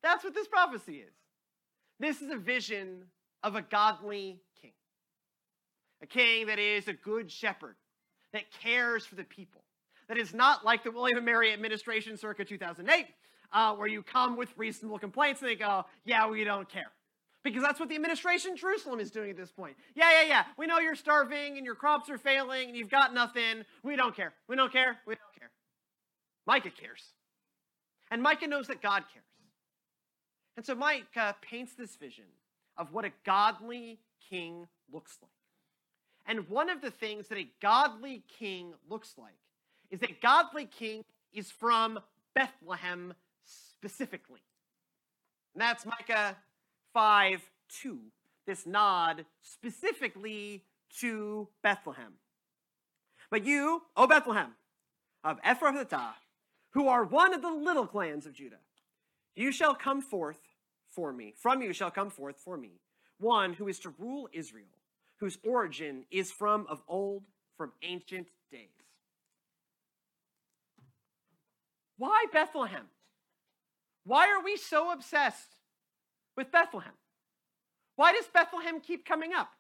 That's 0.03 0.23
what 0.23 0.35
this 0.35 0.47
prophecy 0.47 0.97
is. 0.97 1.15
This 1.99 2.21
is 2.21 2.31
a 2.31 2.37
vision 2.37 3.05
of 3.43 3.57
a 3.57 3.63
godly 3.63 4.43
king, 4.61 4.73
a 6.03 6.07
king 6.07 6.49
that 6.49 6.59
is 6.59 6.87
a 6.87 6.93
good 6.93 7.31
shepherd 7.31 7.77
that 8.35 8.43
cares 8.61 9.07
for 9.07 9.15
the 9.15 9.25
people, 9.25 9.65
that 10.09 10.19
is 10.19 10.35
not 10.35 10.67
like 10.67 10.85
the 10.85 10.91
William 10.91 11.17
and 11.17 11.25
Mary 11.25 11.51
administration 11.51 12.19
circa 12.19 12.45
2008, 12.45 13.07
uh, 13.53 13.75
where 13.75 13.89
you 13.89 14.03
come 14.03 14.37
with 14.37 14.49
reasonable 14.57 14.99
complaints 14.99 15.41
and 15.41 15.51
they 15.51 15.55
go, 15.55 15.85
yeah, 16.05 16.29
we 16.29 16.45
don't 16.45 16.69
care. 16.69 16.91
Because 17.43 17.63
that's 17.63 17.81
what 17.81 17.89
the 17.89 17.97
administration 17.97 18.53
in 18.53 18.57
Jerusalem 18.57 19.01
is 19.01 19.11
doing 19.11 19.31
at 19.31 19.37
this 19.37 19.51
point. 19.51 19.77
Yeah, 19.95 20.11
yeah, 20.21 20.29
yeah. 20.29 20.45
We 20.57 20.67
know 20.67 20.79
you're 20.79 20.95
starving 20.95 21.57
and 21.57 21.67
your 21.67 21.75
crops 21.75 22.09
are 22.09 22.19
failing 22.19 22.69
and 22.69 22.77
you've 22.77 22.91
got 22.91 23.13
nothing. 23.13 23.65
We 23.83 23.97
don't 23.97 24.15
care. 24.15 24.33
We 24.49 24.55
don't 24.55 24.73
care. 24.73 24.99
We 25.07 25.15
don't 25.15 25.39
care. 25.39 25.51
Micah 26.47 26.71
cares. 26.71 27.03
And 28.11 28.23
Micah 28.23 28.47
knows 28.47 28.69
that 28.69 28.81
God 28.81 29.05
cares. 29.13 29.25
And 30.57 30.65
so 30.65 30.75
Micah 30.75 31.35
paints 31.41 31.75
this 31.75 31.97
vision 31.97 32.27
of 32.77 32.93
what 32.93 33.05
a 33.05 33.13
godly 33.25 33.99
king 34.31 34.67
looks 34.93 35.19
like. 35.21 35.31
And 36.27 36.49
one 36.49 36.71
of 36.71 36.81
the 36.81 36.91
things 36.91 37.29
that 37.29 37.39
a 37.39 37.49
godly 37.61 38.23
king 38.39 38.75
looks 38.89 39.15
like 39.19 39.33
is 39.91 40.01
that 40.01 40.21
godly 40.21 40.67
king 40.67 41.05
is 41.33 41.51
from 41.51 41.99
Bethlehem 42.35 43.15
specifically. 43.83 44.41
And 45.55 45.61
that's 45.61 45.85
Micah 45.85 46.37
5 46.95 47.43
2, 47.83 47.99
this 48.47 48.65
nod 48.65 49.25
specifically 49.41 50.63
to 51.01 51.49
Bethlehem. 51.63 52.13
But 53.31 53.45
you, 53.45 53.83
O 53.97 54.07
Bethlehem, 54.07 54.55
of 55.25 55.41
Ephrathah, 55.43 56.15
who 56.75 56.87
are 56.87 57.03
one 57.03 57.35
of 57.35 57.43
the 57.43 57.51
little 57.51 57.87
clans 57.87 58.25
of 58.25 58.35
Judah, 58.35 58.61
you 59.35 59.51
shall 59.51 59.75
come 59.75 60.01
forth 60.01 60.39
for 60.91 61.13
me. 61.13 61.35
From 61.37 61.61
you 61.61 61.73
shall 61.73 61.91
come 61.91 62.11
forth 62.11 62.37
for 62.39 62.57
me 62.57 62.79
one 63.19 63.55
who 63.55 63.69
is 63.69 63.79
to 63.81 63.95
rule 63.99 64.29
Israel, 64.33 64.79
whose 65.17 65.39
origin 65.45 66.05
is 66.11 66.31
from 66.31 66.67
of 66.69 66.83
old, 66.87 67.23
from 67.57 67.73
ancient 67.83 68.27
days. 68.51 68.69
Why 71.97 72.27
Bethlehem? 72.33 72.87
Why 74.05 74.29
are 74.29 74.43
we 74.43 74.57
so 74.57 74.93
obsessed 74.93 75.57
with 76.37 76.51
Bethlehem? 76.51 76.93
Why 77.97 78.13
does 78.13 78.27
Bethlehem 78.27 78.81
keep 78.81 79.05
coming 79.05 79.33
up? 79.33 79.51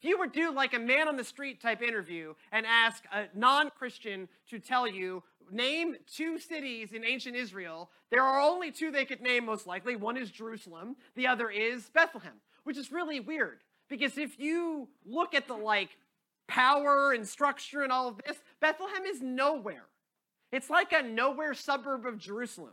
If 0.00 0.08
you 0.08 0.18
were 0.18 0.26
to 0.26 0.32
do 0.32 0.52
like 0.52 0.74
a 0.74 0.78
man 0.78 1.06
on 1.08 1.16
the 1.16 1.24
street 1.24 1.60
type 1.60 1.80
interview 1.80 2.34
and 2.50 2.66
ask 2.66 3.04
a 3.12 3.24
non 3.34 3.70
Christian 3.70 4.28
to 4.50 4.58
tell 4.58 4.86
you, 4.86 5.22
name 5.50 5.96
two 6.12 6.38
cities 6.38 6.92
in 6.92 7.04
ancient 7.04 7.36
Israel, 7.36 7.90
there 8.10 8.22
are 8.22 8.40
only 8.40 8.72
two 8.72 8.90
they 8.90 9.04
could 9.04 9.20
name 9.20 9.46
most 9.46 9.66
likely. 9.66 9.94
One 9.94 10.16
is 10.16 10.30
Jerusalem, 10.30 10.96
the 11.14 11.28
other 11.28 11.50
is 11.50 11.88
Bethlehem, 11.90 12.34
which 12.64 12.76
is 12.76 12.90
really 12.90 13.20
weird 13.20 13.60
because 13.88 14.16
if 14.16 14.38
you 14.38 14.88
look 15.04 15.34
at 15.34 15.46
the 15.46 15.54
like 15.54 15.90
power 16.48 17.12
and 17.12 17.26
structure 17.28 17.82
and 17.82 17.92
all 17.92 18.08
of 18.08 18.20
this, 18.26 18.38
Bethlehem 18.60 19.04
is 19.04 19.20
nowhere. 19.20 19.84
It's 20.50 20.70
like 20.70 20.92
a 20.92 21.02
nowhere 21.02 21.54
suburb 21.54 22.06
of 22.06 22.18
Jerusalem. 22.18 22.72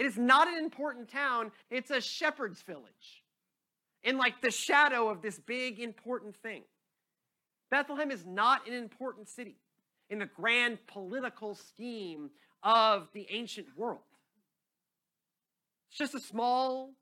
It 0.00 0.06
is 0.06 0.16
not 0.16 0.48
an 0.48 0.56
important 0.56 1.10
town, 1.10 1.52
it's 1.70 1.90
a 1.90 2.00
shepherd's 2.00 2.62
village 2.62 3.22
in 4.02 4.16
like 4.16 4.40
the 4.40 4.50
shadow 4.50 5.10
of 5.10 5.20
this 5.20 5.38
big 5.38 5.78
important 5.78 6.34
thing. 6.38 6.62
Bethlehem 7.70 8.10
is 8.10 8.24
not 8.24 8.66
an 8.66 8.72
important 8.72 9.28
city 9.28 9.56
in 10.08 10.20
the 10.20 10.24
grand 10.24 10.78
political 10.86 11.54
scheme 11.54 12.30
of 12.62 13.08
the 13.12 13.26
ancient 13.28 13.66
world. 13.76 14.00
It's 15.90 15.98
just 15.98 16.14
a 16.14 16.20
small 16.20 16.94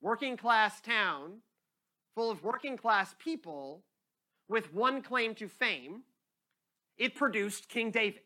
working 0.00 0.36
class 0.36 0.80
town 0.80 1.38
full 2.14 2.30
of 2.30 2.44
working 2.44 2.76
class 2.76 3.12
people 3.18 3.82
with 4.48 4.72
one 4.72 5.02
claim 5.02 5.34
to 5.34 5.48
fame. 5.48 6.02
It 6.96 7.16
produced 7.16 7.68
King 7.68 7.90
David. 7.90 8.22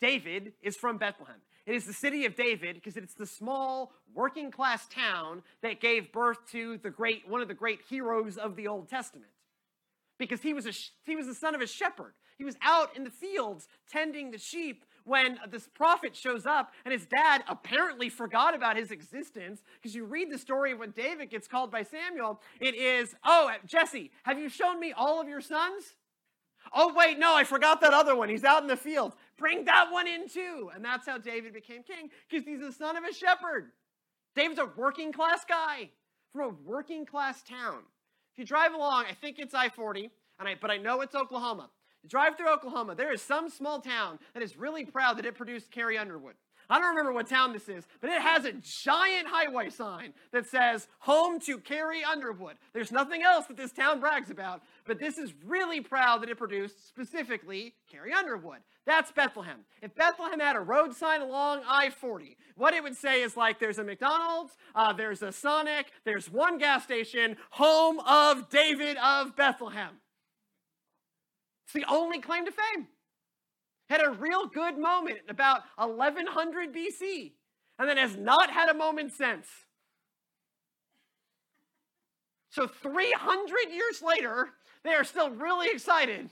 David 0.00 0.54
is 0.60 0.76
from 0.76 0.98
Bethlehem. 0.98 1.40
It 1.68 1.74
is 1.74 1.84
the 1.84 1.92
city 1.92 2.24
of 2.24 2.34
David 2.34 2.76
because 2.76 2.96
it's 2.96 3.12
the 3.12 3.26
small 3.26 3.92
working 4.14 4.50
class 4.50 4.88
town 4.88 5.42
that 5.60 5.82
gave 5.82 6.12
birth 6.12 6.38
to 6.52 6.78
the 6.78 6.88
great 6.88 7.28
one 7.28 7.42
of 7.42 7.48
the 7.48 7.52
great 7.52 7.80
heroes 7.90 8.38
of 8.38 8.56
the 8.56 8.66
Old 8.66 8.88
Testament. 8.88 9.30
Because 10.18 10.40
he 10.40 10.54
was 10.54 10.66
a 10.66 10.72
he 11.04 11.14
was 11.14 11.26
the 11.26 11.34
son 11.34 11.54
of 11.54 11.60
a 11.60 11.66
shepherd. 11.66 12.14
He 12.38 12.44
was 12.44 12.56
out 12.62 12.96
in 12.96 13.04
the 13.04 13.10
fields 13.10 13.68
tending 13.86 14.30
the 14.30 14.38
sheep 14.38 14.86
when 15.04 15.38
this 15.50 15.68
prophet 15.68 16.16
shows 16.16 16.46
up 16.46 16.72
and 16.86 16.92
his 16.92 17.04
dad 17.04 17.44
apparently 17.46 18.08
forgot 18.08 18.54
about 18.54 18.78
his 18.78 18.90
existence 18.90 19.62
because 19.74 19.94
you 19.94 20.06
read 20.06 20.32
the 20.32 20.38
story 20.38 20.72
of 20.72 20.78
when 20.78 20.92
David 20.92 21.28
gets 21.28 21.48
called 21.48 21.70
by 21.70 21.82
Samuel 21.82 22.40
it 22.60 22.74
is 22.74 23.14
oh 23.24 23.48
uh, 23.48 23.54
Jesse 23.66 24.10
have 24.24 24.38
you 24.38 24.50
shown 24.50 24.78
me 24.78 24.92
all 24.92 25.18
of 25.20 25.28
your 25.28 25.40
sons 25.40 25.94
Oh, 26.72 26.92
wait, 26.94 27.18
no, 27.18 27.34
I 27.34 27.44
forgot 27.44 27.80
that 27.80 27.94
other 27.94 28.14
one. 28.14 28.28
He's 28.28 28.44
out 28.44 28.62
in 28.62 28.68
the 28.68 28.76
field. 28.76 29.14
Bring 29.38 29.64
that 29.66 29.90
one 29.90 30.06
in 30.06 30.28
too. 30.28 30.70
And 30.74 30.84
that's 30.84 31.06
how 31.06 31.16
David 31.16 31.54
became 31.54 31.82
king, 31.82 32.10
because 32.28 32.44
he's 32.44 32.60
the 32.60 32.72
son 32.72 32.96
of 32.96 33.04
a 33.04 33.12
shepherd. 33.14 33.70
David's 34.34 34.58
a 34.58 34.68
working 34.76 35.12
class 35.12 35.44
guy 35.48 35.90
from 36.32 36.42
a 36.42 36.68
working 36.68 37.06
class 37.06 37.42
town. 37.42 37.82
If 38.32 38.38
you 38.38 38.44
drive 38.44 38.74
along, 38.74 39.06
I 39.08 39.14
think 39.14 39.38
it's 39.38 39.54
I 39.54 39.68
40, 39.68 40.10
and 40.38 40.48
I, 40.48 40.56
but 40.60 40.70
I 40.70 40.76
know 40.76 41.00
it's 41.00 41.14
Oklahoma. 41.14 41.70
You 42.02 42.08
drive 42.08 42.36
through 42.36 42.52
Oklahoma, 42.52 42.94
there 42.94 43.12
is 43.12 43.22
some 43.22 43.48
small 43.48 43.80
town 43.80 44.18
that 44.34 44.42
is 44.42 44.56
really 44.56 44.84
proud 44.84 45.18
that 45.18 45.26
it 45.26 45.34
produced 45.34 45.70
Carrie 45.70 45.98
Underwood. 45.98 46.34
I 46.70 46.78
don't 46.78 46.90
remember 46.90 47.12
what 47.12 47.28
town 47.28 47.54
this 47.54 47.68
is, 47.68 47.86
but 48.00 48.10
it 48.10 48.20
has 48.20 48.44
a 48.44 48.52
giant 48.52 49.26
highway 49.26 49.70
sign 49.70 50.12
that 50.32 50.46
says 50.46 50.86
home 50.98 51.40
to 51.40 51.58
Carrie 51.58 52.04
Underwood. 52.04 52.56
There's 52.74 52.92
nothing 52.92 53.22
else 53.22 53.46
that 53.46 53.56
this 53.56 53.72
town 53.72 54.00
brags 54.00 54.30
about, 54.30 54.62
but 54.86 54.98
this 54.98 55.16
is 55.16 55.32
really 55.46 55.80
proud 55.80 56.22
that 56.22 56.28
it 56.28 56.36
produced 56.36 56.86
specifically 56.86 57.72
Carrie 57.90 58.12
Underwood. 58.12 58.58
That's 58.84 59.10
Bethlehem. 59.12 59.60
If 59.80 59.94
Bethlehem 59.94 60.40
had 60.40 60.56
a 60.56 60.60
road 60.60 60.94
sign 60.94 61.22
along 61.22 61.62
I 61.66 61.88
40, 61.88 62.36
what 62.54 62.74
it 62.74 62.82
would 62.82 62.96
say 62.96 63.22
is 63.22 63.34
like 63.34 63.58
there's 63.58 63.78
a 63.78 63.84
McDonald's, 63.84 64.52
uh, 64.74 64.92
there's 64.92 65.22
a 65.22 65.32
Sonic, 65.32 65.86
there's 66.04 66.30
one 66.30 66.58
gas 66.58 66.84
station, 66.84 67.36
home 67.50 67.98
of 68.00 68.50
David 68.50 68.98
of 68.98 69.34
Bethlehem. 69.36 70.00
It's 71.64 71.72
the 71.72 71.84
only 71.88 72.20
claim 72.20 72.44
to 72.44 72.52
fame 72.52 72.88
had 73.88 74.04
a 74.04 74.10
real 74.10 74.46
good 74.46 74.78
moment 74.78 75.20
about 75.28 75.62
1100 75.76 76.74
BC, 76.74 77.32
and 77.78 77.88
then 77.88 77.96
has 77.96 78.16
not 78.16 78.50
had 78.50 78.68
a 78.68 78.74
moment 78.74 79.12
since. 79.12 79.46
So 82.50 82.66
300 82.66 83.70
years 83.70 84.02
later, 84.02 84.48
they 84.84 84.90
are 84.90 85.04
still 85.04 85.30
really 85.30 85.68
excited 85.68 86.30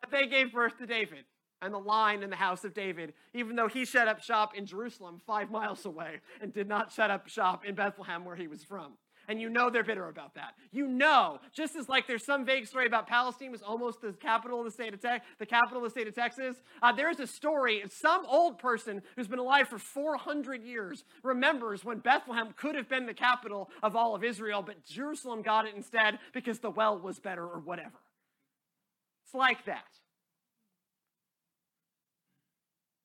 that 0.00 0.10
they 0.10 0.26
gave 0.26 0.52
birth 0.52 0.78
to 0.78 0.86
David 0.86 1.24
and 1.62 1.72
the 1.72 1.78
line 1.78 2.22
in 2.22 2.30
the 2.30 2.36
house 2.36 2.64
of 2.64 2.74
David, 2.74 3.14
even 3.32 3.56
though 3.56 3.68
he 3.68 3.84
set 3.84 4.06
up 4.06 4.20
shop 4.20 4.54
in 4.54 4.66
Jerusalem, 4.66 5.20
five 5.26 5.50
miles 5.50 5.84
away, 5.86 6.20
and 6.40 6.52
did 6.52 6.68
not 6.68 6.92
set 6.92 7.10
up 7.10 7.26
shop 7.28 7.64
in 7.64 7.74
Bethlehem, 7.74 8.24
where 8.24 8.36
he 8.36 8.46
was 8.46 8.62
from 8.62 8.92
and 9.28 9.40
you 9.40 9.48
know 9.48 9.70
they're 9.70 9.84
bitter 9.84 10.08
about 10.08 10.34
that. 10.34 10.54
You 10.72 10.86
know, 10.86 11.40
just 11.52 11.76
as 11.76 11.88
like 11.88 12.06
there's 12.06 12.24
some 12.24 12.44
vague 12.44 12.66
story 12.66 12.86
about 12.86 13.06
Palestine 13.06 13.50
was 13.50 13.62
almost 13.62 14.00
the 14.00 14.12
capital 14.12 14.58
of 14.60 14.64
the 14.64 14.70
state 14.70 14.94
of 14.94 15.00
Texas, 15.00 15.28
the 15.38 15.46
capital 15.46 15.78
of 15.78 15.84
the 15.84 15.90
state 15.90 16.08
of 16.08 16.14
Texas. 16.14 16.56
Uh, 16.82 16.92
there's 16.92 17.20
a 17.20 17.26
story 17.26 17.82
of 17.82 17.92
some 17.92 18.24
old 18.26 18.58
person 18.58 19.02
who's 19.16 19.28
been 19.28 19.38
alive 19.38 19.68
for 19.68 19.78
400 19.78 20.62
years 20.62 21.04
remembers 21.22 21.84
when 21.84 21.98
Bethlehem 21.98 22.54
could 22.56 22.74
have 22.74 22.88
been 22.88 23.06
the 23.06 23.14
capital 23.14 23.70
of 23.82 23.96
all 23.96 24.14
of 24.14 24.24
Israel, 24.24 24.62
but 24.62 24.84
Jerusalem 24.84 25.42
got 25.42 25.66
it 25.66 25.74
instead 25.74 26.18
because 26.32 26.58
the 26.58 26.70
well 26.70 26.98
was 26.98 27.18
better 27.18 27.44
or 27.44 27.60
whatever. 27.60 27.98
It's 29.24 29.34
like 29.34 29.64
that. 29.66 29.84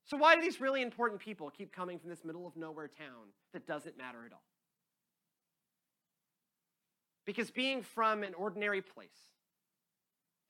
So, 0.10 0.18
why 0.18 0.36
do 0.36 0.42
these 0.42 0.60
really 0.60 0.82
important 0.82 1.22
people 1.22 1.52
keep 1.52 1.72
coming 1.72 2.00
from 2.00 2.10
this 2.10 2.26
middle 2.26 2.48
of 2.48 2.58
nowhere 2.58 2.88
town 2.88 3.30
that 3.54 3.68
doesn't 3.68 3.96
matter 3.96 4.26
at 4.26 4.34
all? 4.34 4.49
Because 7.30 7.52
being 7.52 7.84
from 7.84 8.24
an 8.24 8.34
ordinary 8.34 8.82
place 8.82 9.30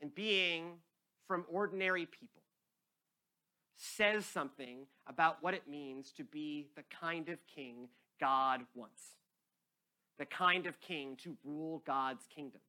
and 0.02 0.16
being 0.16 0.78
from 1.28 1.44
ordinary 1.52 2.06
people 2.06 2.42
says 3.76 4.26
something 4.26 4.86
about 5.06 5.44
what 5.44 5.54
it 5.54 5.68
means 5.68 6.14
to 6.14 6.24
be 6.24 6.68
the 6.78 6.84
kind 6.98 7.28
of 7.28 7.38
king 7.54 7.90
God 8.18 8.62
wants, 8.76 9.04
the 10.20 10.26
kind 10.26 10.68
of 10.68 10.80
king 10.80 11.18
to 11.22 11.36
rule 11.44 11.84
God's 11.86 12.26
kingdom, 12.34 12.62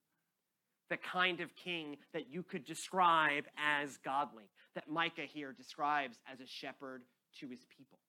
the 0.88 0.96
kind 0.96 1.40
of 1.40 1.54
king 1.54 1.96
that 2.12 2.32
you 2.32 2.42
could 2.42 2.64
describe 2.64 3.44
as 3.56 3.96
godly, 3.98 4.50
that 4.74 4.90
Micah 4.90 5.28
here 5.32 5.52
describes 5.52 6.18
as 6.26 6.40
a 6.40 6.46
shepherd 6.48 7.02
to 7.38 7.48
his 7.48 7.64
people. 7.78 8.00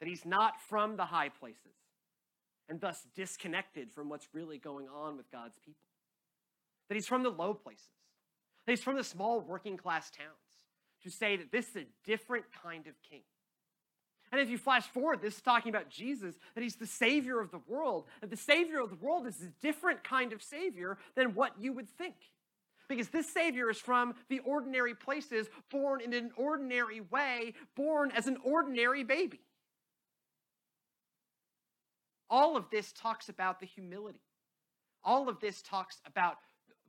That 0.00 0.08
he's 0.08 0.24
not 0.24 0.54
from 0.70 0.96
the 0.96 1.04
high 1.04 1.28
places 1.28 1.77
and 2.68 2.80
thus 2.80 3.06
disconnected 3.14 3.90
from 3.90 4.08
what's 4.08 4.28
really 4.32 4.58
going 4.58 4.88
on 4.88 5.16
with 5.16 5.30
God's 5.30 5.58
people. 5.58 5.86
That 6.88 6.94
he's 6.94 7.06
from 7.06 7.22
the 7.22 7.30
low 7.30 7.54
places, 7.54 7.88
that 8.66 8.72
he's 8.72 8.82
from 8.82 8.96
the 8.96 9.04
small 9.04 9.40
working 9.40 9.76
class 9.76 10.10
towns, 10.10 10.28
to 11.02 11.10
say 11.10 11.36
that 11.36 11.52
this 11.52 11.70
is 11.70 11.76
a 11.76 11.86
different 12.04 12.46
kind 12.62 12.86
of 12.86 12.94
king. 13.08 13.22
And 14.30 14.40
if 14.40 14.50
you 14.50 14.58
flash 14.58 14.86
forward, 14.86 15.22
this 15.22 15.36
is 15.36 15.40
talking 15.40 15.70
about 15.70 15.88
Jesus, 15.88 16.36
that 16.54 16.62
he's 16.62 16.76
the 16.76 16.86
Savior 16.86 17.40
of 17.40 17.50
the 17.50 17.60
world, 17.66 18.04
that 18.20 18.30
the 18.30 18.36
Savior 18.36 18.80
of 18.80 18.90
the 18.90 18.96
world 18.96 19.26
is 19.26 19.40
a 19.42 19.48
different 19.62 20.04
kind 20.04 20.32
of 20.32 20.42
Savior 20.42 20.98
than 21.14 21.34
what 21.34 21.52
you 21.58 21.72
would 21.72 21.88
think. 21.88 22.14
Because 22.88 23.08
this 23.08 23.30
Savior 23.30 23.70
is 23.70 23.78
from 23.78 24.14
the 24.28 24.40
ordinary 24.40 24.94
places, 24.94 25.48
born 25.70 26.00
in 26.00 26.12
an 26.12 26.30
ordinary 26.36 27.00
way, 27.00 27.54
born 27.74 28.10
as 28.14 28.26
an 28.26 28.38
ordinary 28.42 29.04
baby. 29.04 29.40
All 32.30 32.56
of 32.56 32.70
this 32.70 32.92
talks 32.92 33.28
about 33.28 33.60
the 33.60 33.66
humility. 33.66 34.20
All 35.04 35.28
of 35.28 35.40
this 35.40 35.62
talks 35.62 36.00
about 36.06 36.36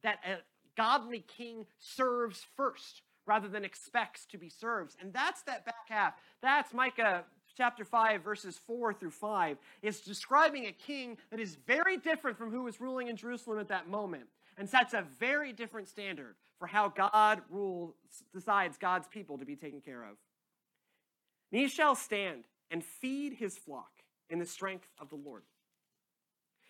that 0.04 0.20
a 0.26 0.38
godly 0.76 1.26
king 1.28 1.66
serves 1.78 2.46
first 2.56 3.02
rather 3.26 3.48
than 3.48 3.64
expects 3.64 4.26
to 4.26 4.38
be 4.38 4.50
served. 4.50 4.96
And 5.00 5.14
that's 5.14 5.44
that 5.44 5.66
back 5.66 5.88
half. 5.88 6.14
That's 6.42 6.74
Micah 6.74 7.24
chapter 7.56 7.86
5, 7.86 8.24
verses 8.24 8.60
4 8.66 8.94
through 8.94 9.12
5. 9.12 9.58
It's 9.82 10.02
describing 10.02 10.66
a 10.66 10.72
king 10.72 11.18
that 11.30 11.40
is 11.40 11.56
very 11.68 11.98
different 11.98 12.38
from 12.38 12.52
who 12.52 12.64
was 12.64 12.82
ruling 12.82 13.08
in 13.08 13.16
Jerusalem 13.16 13.60
at 13.60 13.68
that 13.68 13.88
moment 13.88 14.26
and 14.58 14.70
sets 14.70 14.94
a 14.94 15.04
very 15.20 15.54
different 15.54 15.88
standard 15.88 16.36
for 16.58 16.68
how 16.68 16.90
God 16.90 17.42
rules, 17.50 17.94
decides 18.34 18.78
God's 18.78 19.08
people 19.08 19.38
to 19.38 19.46
be 19.46 19.56
taken 19.56 19.82
care 19.82 20.04
of. 20.04 20.18
And 21.52 21.62
he 21.62 21.68
shall 21.68 21.96
stand 21.96 22.46
and 22.72 22.84
feed 22.84 23.34
his 23.34 23.58
flock 23.58 23.99
in 24.30 24.40
the 24.40 24.46
strength 24.46 24.88
of 25.00 25.10
the 25.10 25.16
Lord, 25.16 25.44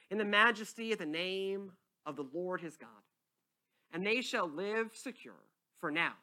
in 0.10 0.18
the 0.18 0.26
majesty 0.26 0.92
of 0.94 1.00
the 1.00 1.06
name 1.06 1.72
of 2.06 2.16
the 2.16 2.26
Lord 2.34 2.62
his 2.62 2.78
God. 2.78 2.90
And 3.92 4.06
they 4.06 4.22
shall 4.22 4.48
live 4.48 4.92
secure 4.94 5.34
for 5.80 5.92
now. 5.92 6.14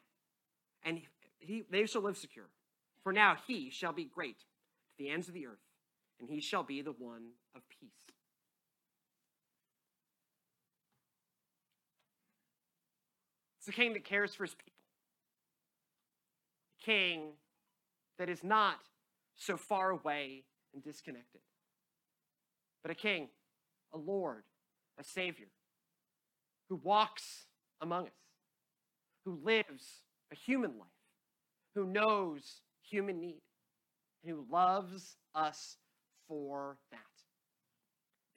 And 0.83 1.01
he, 1.39 1.63
they 1.69 1.85
shall 1.85 2.01
live 2.01 2.17
secure. 2.17 2.47
For 3.03 3.13
now 3.13 3.35
he 3.47 3.69
shall 3.69 3.93
be 3.93 4.05
great 4.05 4.39
to 4.39 4.45
the 4.97 5.09
ends 5.09 5.27
of 5.27 5.33
the 5.33 5.47
earth, 5.47 5.63
and 6.19 6.29
he 6.29 6.39
shall 6.39 6.63
be 6.63 6.81
the 6.81 6.91
one 6.91 7.31
of 7.55 7.61
peace. 7.69 7.89
It's 13.59 13.67
a 13.67 13.71
king 13.71 13.93
that 13.93 14.05
cares 14.05 14.33
for 14.33 14.45
his 14.45 14.55
people. 14.55 14.71
A 16.81 16.85
king 16.85 17.21
that 18.17 18.29
is 18.29 18.43
not 18.43 18.77
so 19.35 19.57
far 19.57 19.89
away 19.89 20.43
and 20.77 20.83
disconnected, 20.83 21.41
but 22.83 22.91
a 22.91 22.95
king, 22.95 23.29
a 23.93 23.97
Lord, 23.97 24.43
a 24.99 25.03
Savior 25.03 25.47
who 26.69 26.75
walks 26.75 27.47
among 27.81 28.05
us, 28.05 28.13
who 29.25 29.39
lives 29.43 30.03
a 30.31 30.35
human 30.35 30.77
life, 30.77 30.87
who 31.73 31.87
knows 31.87 32.61
human 32.87 33.19
need, 33.19 33.41
and 34.23 34.35
who 34.35 34.45
loves 34.51 35.17
us 35.33 35.77
for 36.27 36.77
that. 36.91 36.99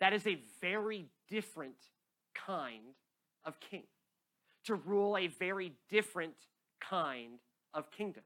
That 0.01 0.15
is 0.15 0.27
a 0.27 0.39
very 0.63 1.11
different 1.29 1.77
kind 2.35 2.95
of 3.45 3.61
king, 3.61 3.83
to 4.65 4.77
rule 4.77 5.19
a 5.19 5.27
very 5.27 5.75
different 5.91 6.37
kind 6.81 7.41
of 7.75 7.91
kingdom. 7.91 8.23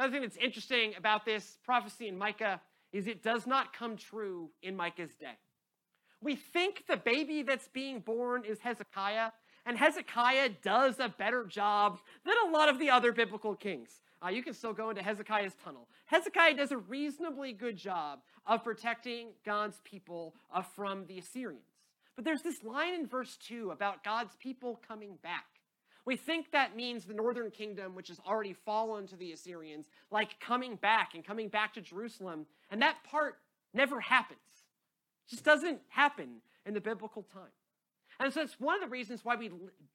Another 0.00 0.14
thing 0.14 0.22
that's 0.22 0.38
interesting 0.38 0.94
about 0.96 1.26
this 1.26 1.58
prophecy 1.62 2.08
in 2.08 2.16
Micah 2.16 2.58
is 2.90 3.06
it 3.06 3.22
does 3.22 3.46
not 3.46 3.74
come 3.74 3.98
true 3.98 4.48
in 4.62 4.74
Micah's 4.74 5.14
day. 5.14 5.36
We 6.22 6.36
think 6.36 6.84
the 6.88 6.96
baby 6.96 7.42
that's 7.42 7.68
being 7.68 8.00
born 8.00 8.46
is 8.46 8.60
Hezekiah, 8.60 9.32
and 9.66 9.76
Hezekiah 9.76 10.52
does 10.62 11.00
a 11.00 11.10
better 11.10 11.44
job 11.44 11.98
than 12.24 12.32
a 12.46 12.50
lot 12.50 12.70
of 12.70 12.78
the 12.78 12.88
other 12.88 13.12
biblical 13.12 13.54
kings. 13.54 13.90
Uh, 14.24 14.30
you 14.30 14.42
can 14.42 14.54
still 14.54 14.72
go 14.72 14.88
into 14.88 15.02
Hezekiah's 15.02 15.52
tunnel. 15.62 15.86
Hezekiah 16.06 16.54
does 16.54 16.72
a 16.72 16.78
reasonably 16.78 17.52
good 17.52 17.76
job 17.76 18.20
of 18.46 18.64
protecting 18.64 19.32
God's 19.44 19.82
people 19.84 20.34
uh, 20.50 20.62
from 20.62 21.04
the 21.08 21.18
Assyrians. 21.18 21.68
But 22.16 22.24
there's 22.24 22.40
this 22.40 22.64
line 22.64 22.94
in 22.94 23.06
verse 23.06 23.36
2 23.46 23.70
about 23.70 24.02
God's 24.02 24.34
people 24.36 24.80
coming 24.88 25.18
back. 25.22 25.44
We 26.10 26.16
think 26.16 26.50
that 26.50 26.74
means 26.74 27.04
the 27.04 27.14
northern 27.14 27.52
kingdom, 27.52 27.94
which 27.94 28.08
has 28.08 28.18
already 28.26 28.52
fallen 28.52 29.06
to 29.06 29.16
the 29.16 29.30
Assyrians, 29.30 29.86
like 30.10 30.40
coming 30.40 30.74
back 30.74 31.14
and 31.14 31.24
coming 31.24 31.46
back 31.46 31.72
to 31.74 31.80
Jerusalem. 31.80 32.46
And 32.68 32.82
that 32.82 32.96
part 33.04 33.36
never 33.72 34.00
happens. 34.00 34.40
It 35.28 35.30
just 35.30 35.44
doesn't 35.44 35.78
happen 35.86 36.38
in 36.66 36.74
the 36.74 36.80
biblical 36.80 37.22
time. 37.32 37.52
And 38.18 38.32
so 38.32 38.40
it's 38.40 38.58
one 38.58 38.74
of 38.74 38.80
the 38.80 38.88
reasons 38.88 39.24
why 39.24 39.36
we 39.36 39.52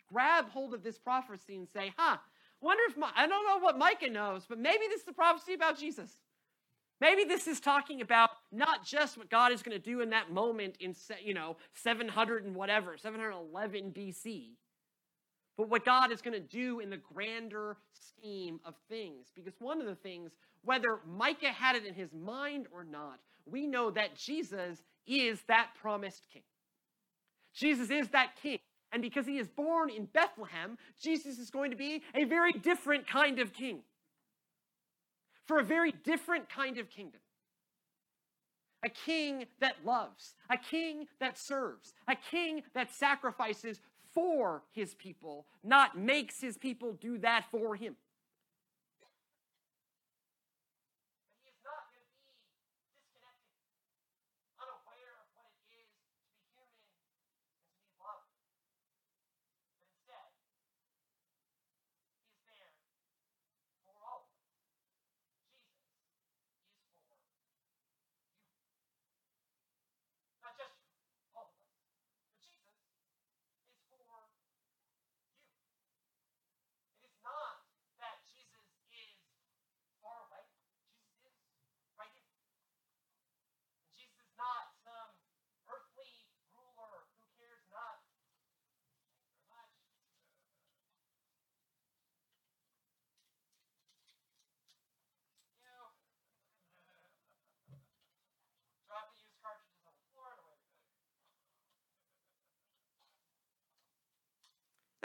grab 0.10 0.48
hold 0.52 0.74
of 0.74 0.84
this 0.84 0.98
prophecy 0.98 1.58
and 1.58 1.68
say, 1.68 1.94
huh, 1.98 2.16
wonder 2.62 2.84
if, 2.88 2.96
my, 2.96 3.10
I 3.14 3.28
don't 3.28 3.46
know 3.46 3.60
what 3.60 3.78
Micah 3.78 4.10
knows, 4.10 4.46
but 4.48 4.58
maybe 4.58 4.86
this 4.88 5.02
is 5.02 5.08
a 5.10 5.12
prophecy 5.12 5.54
about 5.54 5.78
Jesus. 5.78 6.16
Maybe 7.02 7.26
this 7.26 7.46
is 7.46 7.60
talking 7.60 8.00
about 8.00 8.30
not 8.54 8.86
just 8.86 9.18
what 9.18 9.30
God 9.30 9.52
is 9.52 9.62
going 9.62 9.78
to 9.78 9.84
do 9.84 10.00
in 10.00 10.12
that 10.12 10.32
moment 10.32 10.78
in, 10.80 10.96
you 11.22 11.34
know, 11.34 11.58
700 11.74 12.46
and 12.46 12.56
whatever, 12.56 12.96
711 12.98 13.92
BC, 13.92 14.52
but 15.58 15.70
what 15.70 15.86
God 15.86 16.12
is 16.12 16.22
going 16.22 16.34
to 16.34 16.40
do 16.40 16.80
in 16.80 16.90
the 16.90 16.98
grander 16.98 17.78
scheme 17.94 18.60
of 18.66 18.76
things. 18.90 19.28
Because 19.34 19.54
one 19.60 19.80
of 19.80 19.88
the 19.88 19.96
things, 19.96 20.32
whether 20.64 21.00
Micah 21.08 21.52
had 21.52 21.76
it 21.76 21.86
in 21.86 21.94
his 21.94 22.14
mind 22.14 22.68
or 22.74 22.84
not, 22.84 23.20
we 23.46 23.68
know 23.68 23.92
that 23.92 24.16
Jesus 24.16 24.84
is 25.08 25.40
that 25.48 25.70
promised 25.80 26.28
king. 26.34 26.44
Jesus 27.54 27.90
is 27.90 28.10
that 28.10 28.32
king. 28.42 28.60
And 28.92 29.02
because 29.02 29.26
he 29.26 29.38
is 29.38 29.48
born 29.48 29.90
in 29.90 30.06
Bethlehem, 30.06 30.78
Jesus 31.02 31.38
is 31.38 31.50
going 31.50 31.72
to 31.72 31.78
be 31.78 32.02
a 32.14 32.24
very 32.26 32.54
different 32.54 33.08
kind 33.08 33.40
of 33.40 33.54
king. 33.54 33.80
For 35.46 35.60
a 35.60 35.64
very 35.64 35.92
different 35.92 36.50
kind 36.50 36.78
of 36.78 36.90
kingdom. 36.90 37.22
A 38.84 38.90
king 38.90 39.46
that 39.62 39.76
loves, 39.84 40.36
a 40.50 40.58
king 40.58 41.08
that 41.20 41.38
serves, 41.38 41.94
a 42.08 42.16
king 42.16 42.62
that 42.74 42.94
sacrifices 42.94 43.80
for 44.16 44.64
his 44.72 44.96
people, 44.96 45.46
not 45.64 45.96
makes 45.96 46.42
his 46.42 46.58
people 46.58 46.94
do 46.94 47.20
that 47.20 47.46
for 47.52 47.76
him. 47.76 47.96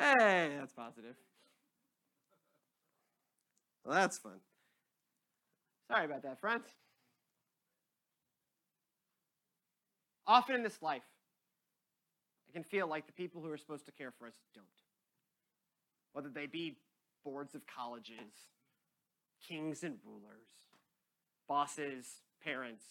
Hey, 0.01 0.57
that's 0.59 0.73
positive. 0.73 1.15
Well, 3.85 3.95
that's 3.95 4.17
fun. 4.17 4.41
Sorry 5.91 6.07
about 6.07 6.23
that, 6.23 6.41
friends. 6.41 6.65
Often 10.27 10.57
in 10.57 10.63
this 10.63 10.81
life, 10.81 11.03
I 12.49 12.53
can 12.53 12.65
feel 12.65 12.87
like 12.87 13.07
the 13.07 13.13
people 13.13 13.43
who 13.43 13.51
are 13.51 13.59
supposed 13.59 13.85
to 13.87 13.93
care 13.93 14.11
for 14.19 14.27
us 14.27 14.35
don't. 14.55 14.67
Whether 16.15 16.31
they 16.31 16.47
be 16.47 16.79
boards 17.23 17.55
of 17.55 17.67
colleges, 17.67 18.33
kings 19.47 19.83
and 19.83 19.97
rulers, 20.07 20.49
bosses, 21.47 22.07
parents, 22.43 22.85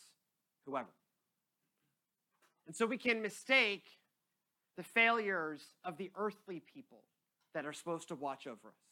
whoever. 0.67 0.93
And 2.67 2.75
so 2.75 2.85
we 2.85 2.99
can 2.99 3.21
mistake 3.23 3.85
the 4.77 4.83
failures 4.83 5.61
of 5.83 5.97
the 5.97 6.11
earthly 6.15 6.61
people 6.73 7.03
that 7.53 7.65
are 7.65 7.73
supposed 7.73 8.07
to 8.09 8.15
watch 8.15 8.47
over 8.47 8.69
us 8.69 8.89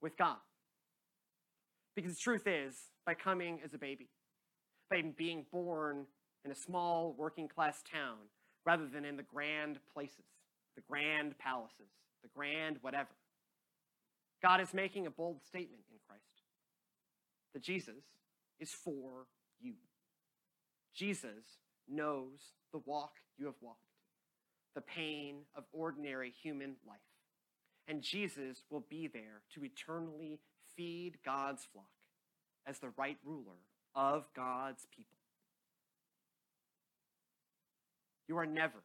with 0.00 0.16
God. 0.16 0.36
Because 1.94 2.14
the 2.14 2.20
truth 2.20 2.46
is, 2.46 2.74
by 3.06 3.14
coming 3.14 3.60
as 3.64 3.74
a 3.74 3.78
baby, 3.78 4.08
by 4.90 5.02
being 5.16 5.46
born 5.52 6.06
in 6.44 6.50
a 6.50 6.54
small 6.54 7.14
working 7.16 7.48
class 7.48 7.82
town 7.90 8.16
rather 8.66 8.86
than 8.86 9.04
in 9.04 9.16
the 9.16 9.22
grand 9.22 9.78
places, 9.92 10.24
the 10.74 10.82
grand 10.88 11.38
palaces, 11.38 11.92
the 12.22 12.28
grand 12.34 12.78
whatever, 12.80 13.10
God 14.42 14.60
is 14.60 14.74
making 14.74 15.06
a 15.06 15.10
bold 15.10 15.42
statement 15.42 15.84
in 15.90 15.98
Christ 16.08 16.22
that 17.54 17.62
Jesus 17.62 18.04
is 18.58 18.70
for 18.70 19.26
you. 19.60 19.74
Jesus 20.94 21.58
knows 21.88 22.52
the 22.72 22.80
walk 22.84 23.12
you 23.38 23.46
have 23.46 23.54
walked 23.60 23.93
the 24.74 24.80
pain 24.80 25.42
of 25.56 25.64
ordinary 25.72 26.32
human 26.42 26.76
life. 26.86 26.98
And 27.86 28.02
Jesus 28.02 28.64
will 28.70 28.84
be 28.88 29.08
there 29.08 29.42
to 29.54 29.64
eternally 29.64 30.40
feed 30.76 31.18
God's 31.24 31.66
flock 31.72 31.84
as 32.66 32.78
the 32.78 32.90
right 32.96 33.18
ruler 33.24 33.58
of 33.94 34.24
God's 34.34 34.86
people. 34.94 35.18
You 38.26 38.38
are 38.38 38.46
never 38.46 38.82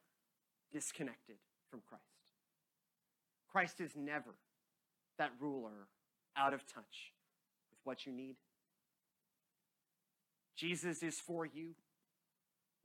disconnected 0.71 1.37
from 1.71 1.81
Christ. 1.87 2.03
Christ 3.51 3.79
is 3.79 3.91
never 3.95 4.35
that 5.17 5.31
ruler 5.39 5.87
out 6.37 6.53
of 6.53 6.65
touch 6.65 7.13
with 7.71 7.79
what 7.83 8.05
you 8.05 8.11
need. 8.11 8.35
Jesus 10.55 11.01
is 11.01 11.19
for 11.19 11.45
you 11.45 11.69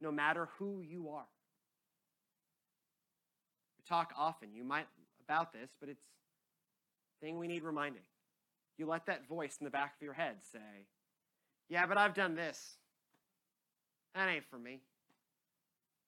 no 0.00 0.12
matter 0.12 0.48
who 0.58 0.80
you 0.80 1.08
are. 1.08 1.26
Talk 3.88 4.12
often 4.16 4.54
you 4.54 4.64
might 4.64 4.86
about 5.26 5.52
this, 5.52 5.70
but 5.80 5.88
it's 5.88 6.04
thing 7.20 7.38
we 7.38 7.46
need 7.46 7.62
reminding. 7.62 8.02
You 8.76 8.86
let 8.86 9.06
that 9.06 9.26
voice 9.26 9.56
in 9.60 9.64
the 9.64 9.70
back 9.70 9.94
of 9.96 10.02
your 10.02 10.12
head 10.12 10.42
say, 10.42 10.86
"Yeah, 11.68 11.86
but 11.86 11.96
I've 11.96 12.14
done 12.14 12.34
this. 12.34 12.78
That 14.14 14.28
ain't 14.28 14.44
for 14.46 14.58
me. 14.58 14.80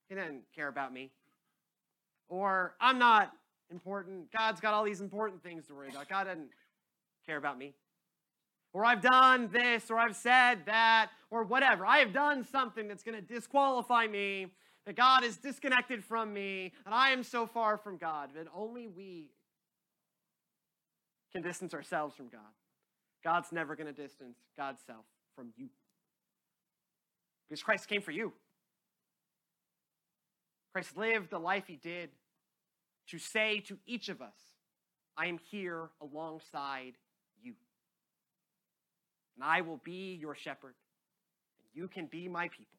He 0.08 0.14
doesn't 0.14 0.52
care 0.52 0.68
about 0.68 0.92
me." 0.92 1.10
Or 2.28 2.76
I'm 2.80 2.98
not 2.98 3.36
important. 3.70 4.30
God's 4.32 4.60
got 4.60 4.74
all 4.74 4.84
these 4.84 5.00
important 5.00 5.42
things 5.42 5.66
to 5.66 5.74
worry 5.74 5.88
about. 5.90 6.08
God 6.08 6.24
doesn't 6.24 6.52
care 7.24 7.36
about 7.36 7.56
me. 7.56 7.74
Or 8.72 8.84
I've 8.84 9.00
done 9.00 9.48
this, 9.48 9.90
or 9.90 9.98
I've 9.98 10.16
said 10.16 10.66
that, 10.66 11.10
or 11.30 11.44
whatever. 11.44 11.86
I 11.86 11.98
have 11.98 12.12
done 12.12 12.44
something 12.44 12.88
that's 12.88 13.02
going 13.02 13.14
to 13.14 13.22
disqualify 13.22 14.06
me, 14.06 14.52
that 14.86 14.96
God 14.96 15.24
is 15.24 15.36
disconnected 15.36 16.04
from 16.04 16.32
me, 16.32 16.72
and 16.84 16.94
I 16.94 17.10
am 17.10 17.24
so 17.24 17.46
far 17.46 17.76
from 17.76 17.96
God. 17.96 18.30
That 18.36 18.46
only 18.54 18.86
we 18.86 19.30
can 21.32 21.42
distance 21.42 21.74
ourselves 21.74 22.14
from 22.14 22.28
God. 22.28 22.40
God's 23.24 23.50
never 23.50 23.74
going 23.74 23.92
to 23.92 24.00
distance 24.00 24.38
God's 24.56 24.80
self 24.86 25.04
from 25.34 25.52
you. 25.56 25.68
Because 27.48 27.62
Christ 27.62 27.88
came 27.88 28.00
for 28.00 28.12
you. 28.12 28.32
Christ 30.72 30.96
lived 30.96 31.30
the 31.30 31.38
life 31.38 31.64
he 31.66 31.76
did 31.76 32.10
to 33.08 33.18
say 33.18 33.60
to 33.66 33.78
each 33.86 34.08
of 34.08 34.20
us, 34.20 34.36
I 35.16 35.26
am 35.26 35.38
here 35.50 35.88
alongside 36.00 36.92
you. 37.42 37.54
And 39.36 39.44
I 39.44 39.62
will 39.62 39.80
be 39.82 40.16
your 40.20 40.34
shepherd, 40.34 40.74
and 41.58 41.68
you 41.74 41.88
can 41.88 42.06
be 42.06 42.28
my 42.28 42.48
people. 42.48 42.76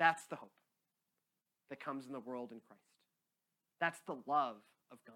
That's 0.00 0.24
the 0.26 0.36
hope 0.36 0.50
that 1.68 1.78
comes 1.78 2.06
in 2.06 2.12
the 2.12 2.18
world 2.18 2.50
in 2.50 2.58
Christ. 2.66 2.82
That's 3.80 4.00
the 4.08 4.16
love 4.26 4.56
of 4.90 4.98
God 5.06 5.14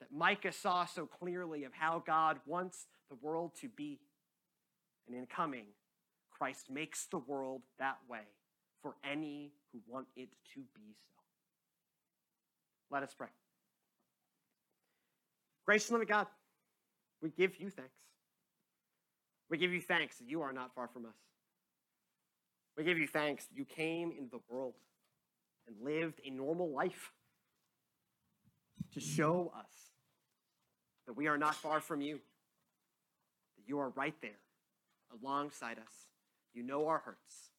that 0.00 0.12
Micah 0.12 0.52
saw 0.52 0.84
so 0.84 1.06
clearly 1.06 1.64
of 1.64 1.72
how 1.72 2.02
God 2.06 2.38
wants 2.46 2.86
the 3.10 3.16
world 3.20 3.52
to 3.60 3.68
be. 3.68 3.98
And 5.06 5.16
in 5.16 5.26
coming, 5.26 5.64
Christ 6.30 6.70
makes 6.70 7.06
the 7.06 7.18
world 7.18 7.62
that 7.78 7.96
way 8.08 8.26
for 8.82 8.94
any 9.08 9.52
who 9.72 9.80
want 9.88 10.06
it 10.16 10.28
to 10.54 10.60
be 10.74 10.94
so. 10.94 11.22
Let 12.90 13.02
us 13.02 13.14
pray. 13.16 13.28
Gracious 15.66 15.90
and 15.90 16.06
God, 16.06 16.26
we 17.20 17.30
give 17.30 17.58
you 17.58 17.70
thanks. 17.70 17.90
We 19.50 19.58
give 19.58 19.72
you 19.72 19.80
thanks 19.80 20.18
that 20.18 20.28
you 20.28 20.42
are 20.42 20.52
not 20.52 20.74
far 20.74 20.88
from 20.88 21.06
us. 21.06 21.27
We 22.78 22.84
give 22.84 22.96
you 22.96 23.08
thanks 23.08 23.48
you 23.52 23.64
came 23.64 24.12
into 24.12 24.30
the 24.30 24.40
world 24.48 24.74
and 25.66 25.74
lived 25.82 26.20
a 26.24 26.30
normal 26.30 26.70
life 26.70 27.10
to 28.94 29.00
show 29.00 29.52
us 29.58 29.72
that 31.08 31.14
we 31.14 31.26
are 31.26 31.36
not 31.36 31.56
far 31.56 31.80
from 31.80 32.00
you, 32.00 32.20
that 33.56 33.64
you 33.66 33.80
are 33.80 33.88
right 33.90 34.14
there 34.22 34.38
alongside 35.20 35.78
us. 35.78 35.92
You 36.54 36.62
know 36.62 36.86
our 36.86 36.98
hurts, 36.98 37.50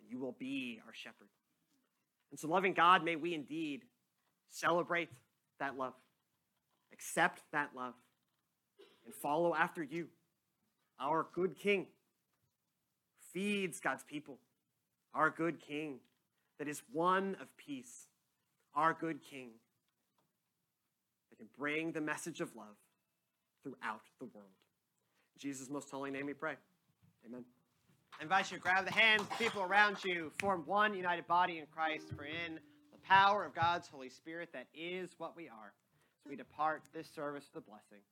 and 0.00 0.08
you 0.08 0.20
will 0.20 0.36
be 0.38 0.80
our 0.86 0.94
shepherd. 0.94 1.28
And 2.30 2.38
so, 2.38 2.46
loving 2.46 2.72
God, 2.72 3.04
may 3.04 3.16
we 3.16 3.34
indeed 3.34 3.82
celebrate 4.48 5.10
that 5.58 5.76
love, 5.76 5.94
accept 6.92 7.42
that 7.50 7.70
love, 7.74 7.94
and 9.04 9.12
follow 9.12 9.56
after 9.56 9.82
you, 9.82 10.06
our 11.00 11.26
good 11.34 11.56
King, 11.56 11.88
feeds 13.32 13.80
God's 13.80 14.04
people, 14.04 14.38
our 15.14 15.30
good 15.30 15.60
King 15.60 15.98
that 16.58 16.68
is 16.68 16.82
one 16.92 17.36
of 17.40 17.54
peace, 17.56 18.06
our 18.74 18.94
good 18.94 19.20
King 19.22 19.50
that 21.30 21.36
can 21.36 21.48
bring 21.58 21.92
the 21.92 22.00
message 22.00 22.40
of 22.40 22.54
love 22.54 22.76
throughout 23.62 24.02
the 24.18 24.26
world. 24.26 24.46
In 25.34 25.40
Jesus' 25.40 25.68
most 25.70 25.90
holy 25.90 26.10
name 26.10 26.26
we 26.26 26.34
pray. 26.34 26.54
Amen. 27.26 27.44
I 28.18 28.22
invite 28.22 28.50
you 28.50 28.58
to 28.58 28.62
grab 28.62 28.84
the 28.84 28.92
hands 28.92 29.22
of 29.22 29.38
people 29.38 29.62
around 29.62 29.96
you, 30.04 30.30
form 30.38 30.62
one 30.66 30.94
united 30.94 31.26
body 31.26 31.58
in 31.58 31.66
Christ, 31.74 32.06
for 32.16 32.24
in 32.24 32.54
the 32.92 32.98
power 33.08 33.44
of 33.44 33.54
God's 33.54 33.88
Holy 33.88 34.10
Spirit, 34.10 34.50
that 34.52 34.66
is 34.74 35.14
what 35.18 35.36
we 35.36 35.48
are. 35.48 35.72
As 36.24 36.30
we 36.30 36.36
depart 36.36 36.82
this 36.94 37.08
service 37.08 37.44
with 37.52 37.64
a 37.64 37.66
blessing, 37.66 38.02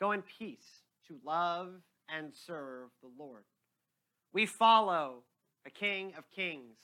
go 0.00 0.12
in 0.12 0.22
peace 0.22 0.82
to 1.08 1.16
love 1.24 1.72
and 2.08 2.32
serve 2.46 2.88
the 3.02 3.10
Lord. 3.18 3.44
We 4.32 4.46
follow 4.46 5.22
a 5.66 5.70
King 5.70 6.14
of 6.16 6.30
kings 6.30 6.76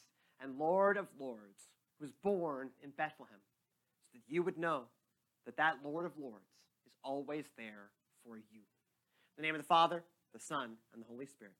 and 0.42 0.59
Lord 0.59 0.97
of 0.97 1.07
lords 1.18 1.68
was 2.01 2.11
born 2.23 2.71
in 2.83 2.90
Bethlehem, 2.90 3.38
so 4.11 4.18
that 4.18 4.33
you 4.33 4.42
would 4.42 4.59
know 4.59 4.83
that 5.47 5.57
that 5.57 5.77
Lord 5.85 6.05
of 6.05 6.18
lords 6.18 6.51
is 6.85 6.92
always 7.05 7.45
there 7.57 7.90
for 8.25 8.37
you. 8.37 8.61
In 8.61 9.37
the 9.37 9.42
name 9.42 9.55
of 9.55 9.61
the 9.61 9.66
Father, 9.66 10.03
the 10.33 10.40
Son, 10.40 10.75
and 10.92 11.03
the 11.03 11.07
Holy 11.07 11.27
Spirit. 11.27 11.55